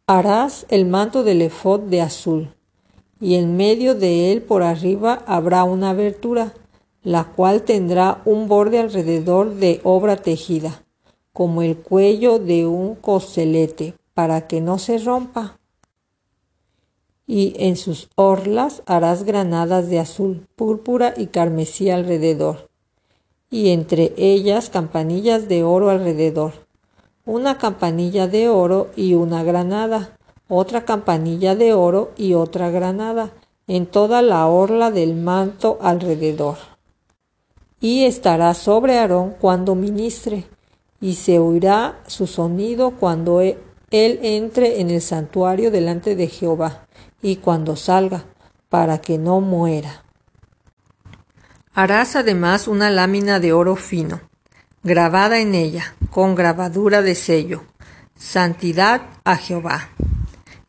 Harás 0.05 0.67
el 0.69 0.85
manto 0.85 1.23
del 1.23 1.41
efod 1.41 1.81
de 1.81 2.01
azul, 2.01 2.53
y 3.19 3.35
en 3.35 3.57
medio 3.57 3.95
de 3.95 4.31
él 4.31 4.43
por 4.43 4.61
arriba 4.61 5.23
habrá 5.25 5.63
una 5.63 5.91
abertura, 5.91 6.53
la 7.01 7.23
cual 7.23 7.63
tendrá 7.63 8.21
un 8.25 8.47
borde 8.47 8.77
alrededor 8.77 9.55
de 9.55 9.81
obra 9.83 10.17
tejida, 10.17 10.83
como 11.33 11.63
el 11.63 11.77
cuello 11.77 12.37
de 12.37 12.67
un 12.67 12.93
coselete, 12.93 13.95
para 14.13 14.47
que 14.47 14.61
no 14.61 14.77
se 14.77 14.99
rompa. 14.99 15.58
Y 17.29 17.53
en 17.59 17.77
sus 17.77 18.09
orlas 18.15 18.81
harás 18.85 19.23
granadas 19.23 19.87
de 19.89 19.99
azul, 19.99 20.47
púrpura 20.57 21.13
y 21.15 21.27
carmesí 21.27 21.89
alrededor 21.89 22.69
y 23.49 23.69
entre 23.69 24.13
ellas 24.17 24.69
campanillas 24.69 25.47
de 25.47 25.63
oro 25.63 25.89
alrededor, 25.89 26.53
una 27.25 27.57
campanilla 27.57 28.27
de 28.27 28.49
oro 28.49 28.89
y 28.95 29.15
una 29.15 29.43
granada, 29.43 30.17
otra 30.47 30.85
campanilla 30.85 31.55
de 31.55 31.73
oro 31.73 32.11
y 32.15 32.33
otra 32.33 32.69
granada, 32.69 33.31
en 33.67 33.85
toda 33.85 34.21
la 34.21 34.47
orla 34.47 34.91
del 34.91 35.15
manto 35.15 35.77
alrededor. 35.81 36.57
Y 37.79 38.05
estará 38.05 38.53
sobre 38.53 38.97
Aarón 38.97 39.35
cuando 39.39 39.75
ministre, 39.75 40.45
y 41.01 41.13
se 41.15 41.39
oirá 41.39 41.99
su 42.07 42.27
sonido 42.27 42.91
cuando 42.99 43.41
e-, 43.41 43.57
él 43.91 44.19
entre 44.21 44.81
en 44.81 44.89
el 44.89 45.01
santuario 45.01 45.71
delante 45.71 46.15
de 46.15 46.27
Jehová, 46.27 46.87
y 47.21 47.37
cuando 47.37 47.75
salga, 47.75 48.25
para 48.69 49.01
que 49.01 49.17
no 49.17 49.41
muera. 49.41 50.03
Harás 51.73 52.15
además 52.15 52.67
una 52.67 52.89
lámina 52.89 53.39
de 53.39 53.53
oro 53.53 53.75
fino, 53.75 54.21
grabada 54.83 55.39
en 55.39 55.55
ella, 55.55 55.95
con 56.09 56.35
grabadura 56.35 57.01
de 57.01 57.15
sello, 57.15 57.63
Santidad 58.19 59.01
a 59.23 59.37
Jehová. 59.37 59.89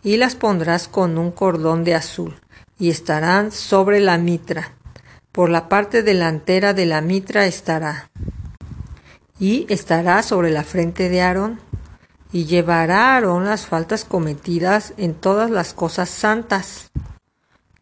Y 0.05 0.19
las 0.19 0.37
pondrás 0.37 0.87
con 0.87 1.19
un 1.19 1.33
cordón 1.33 1.83
de 1.83 1.97
azul, 1.97 2.41
y 2.79 2.91
estarán 2.91 3.51
sobre 3.51 3.99
la 3.99 4.19
mitra. 4.19 4.77
Por 5.33 5.51
la 5.51 5.69
parte 5.69 6.03
delantera 6.03 6.75
de 6.75 6.87
la 6.87 7.01
mitra 7.01 7.47
estará. 7.47 8.11
Y 9.39 9.67
estará 9.69 10.23
sobre 10.23 10.51
la 10.51 10.63
frente 10.63 11.09
de 11.09 11.23
Aarón. 11.23 11.61
Y 12.33 12.47
llevará 12.47 13.15
Aarón 13.15 13.45
las 13.45 13.67
faltas 13.67 14.05
cometidas 14.05 14.95
en 14.97 15.15
todas 15.15 15.51
las 15.51 15.75
cosas 15.75 16.09
santas 16.11 16.91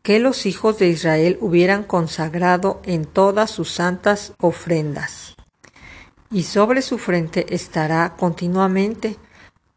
que 0.03 0.21
los 0.21 0.47
hijos 0.47 0.79
de 0.79 0.89
Israel 0.89 1.37
hubieran 1.43 1.85
consagrado 1.85 2.81
en 2.85 3.05
todas 3.05 3.51
sus 3.51 3.71
santas 3.71 4.33
ofrendas. 4.41 5.37
Y 6.31 6.45
sobre 6.45 6.81
su 6.81 6.97
frente 6.97 7.55
estará 7.55 8.15
continuamente 8.17 9.17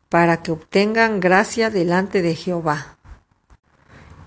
para 0.08 0.42
que 0.42 0.52
obtengan 0.52 1.20
gracia 1.20 1.70
delante 1.70 2.22
de 2.22 2.36
Jehová. 2.36 2.98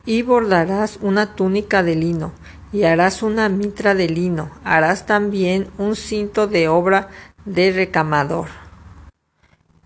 Y 0.07 0.23
bordarás 0.23 0.99
una 1.01 1.35
túnica 1.35 1.83
de 1.83 1.95
lino, 1.95 2.33
y 2.71 2.85
harás 2.85 3.23
una 3.23 3.49
mitra 3.49 3.95
de 3.95 4.09
lino, 4.09 4.51
harás 4.65 5.07
también 5.07 5.71
un 5.79 5.97
cinto 5.97 6.47
de 6.47 6.69
obra 6.69 7.09
de 7.47 7.73
recamador. 7.73 8.49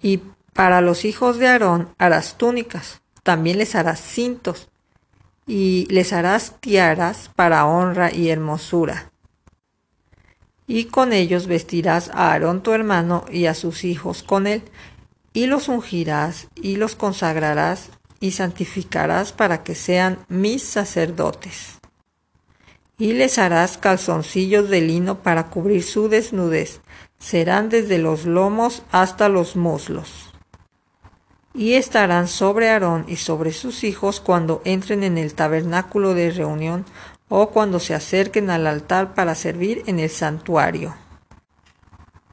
Y 0.00 0.22
para 0.58 0.80
los 0.80 1.04
hijos 1.04 1.38
de 1.38 1.46
Aarón 1.46 1.94
harás 1.98 2.36
túnicas, 2.36 3.00
también 3.22 3.58
les 3.58 3.76
harás 3.76 4.00
cintos, 4.00 4.70
y 5.46 5.86
les 5.88 6.12
harás 6.12 6.58
tiaras 6.58 7.30
para 7.36 7.64
honra 7.64 8.12
y 8.12 8.30
hermosura. 8.30 9.12
Y 10.66 10.86
con 10.86 11.12
ellos 11.12 11.46
vestirás 11.46 12.08
a 12.08 12.32
Aarón 12.32 12.64
tu 12.64 12.72
hermano 12.72 13.24
y 13.30 13.46
a 13.46 13.54
sus 13.54 13.84
hijos 13.84 14.24
con 14.24 14.48
él, 14.48 14.64
y 15.32 15.46
los 15.46 15.68
ungirás 15.68 16.48
y 16.56 16.74
los 16.74 16.96
consagrarás 16.96 17.90
y 18.18 18.32
santificarás 18.32 19.30
para 19.30 19.62
que 19.62 19.76
sean 19.76 20.18
mis 20.26 20.64
sacerdotes. 20.64 21.78
Y 22.98 23.12
les 23.12 23.38
harás 23.38 23.78
calzoncillos 23.78 24.68
de 24.68 24.80
lino 24.80 25.22
para 25.22 25.50
cubrir 25.50 25.84
su 25.84 26.08
desnudez, 26.08 26.80
serán 27.20 27.68
desde 27.68 27.98
los 27.98 28.24
lomos 28.24 28.82
hasta 28.90 29.28
los 29.28 29.54
muslos 29.54 30.27
y 31.58 31.74
estarán 31.74 32.28
sobre 32.28 32.70
Aarón 32.70 33.04
y 33.08 33.16
sobre 33.16 33.52
sus 33.52 33.82
hijos 33.82 34.20
cuando 34.20 34.62
entren 34.64 35.02
en 35.02 35.18
el 35.18 35.34
tabernáculo 35.34 36.14
de 36.14 36.30
reunión 36.30 36.84
o 37.28 37.50
cuando 37.50 37.80
se 37.80 37.94
acerquen 37.94 38.48
al 38.48 38.68
altar 38.68 39.12
para 39.12 39.34
servir 39.34 39.82
en 39.86 39.98
el 39.98 40.08
santuario, 40.08 40.94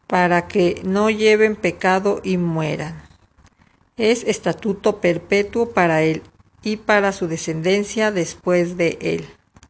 para 0.06 0.48
que 0.48 0.80
no 0.86 1.10
lleven 1.10 1.56
pecado 1.56 2.22
y 2.24 2.38
mueran. 2.38 3.02
Es 3.98 4.24
estatuto 4.24 5.02
perpetuo 5.02 5.72
para 5.72 6.04
él 6.04 6.22
y 6.62 6.78
para 6.78 7.12
su 7.12 7.28
descendencia 7.28 8.12
después 8.12 8.78
de 8.78 9.00
él. 9.02 9.26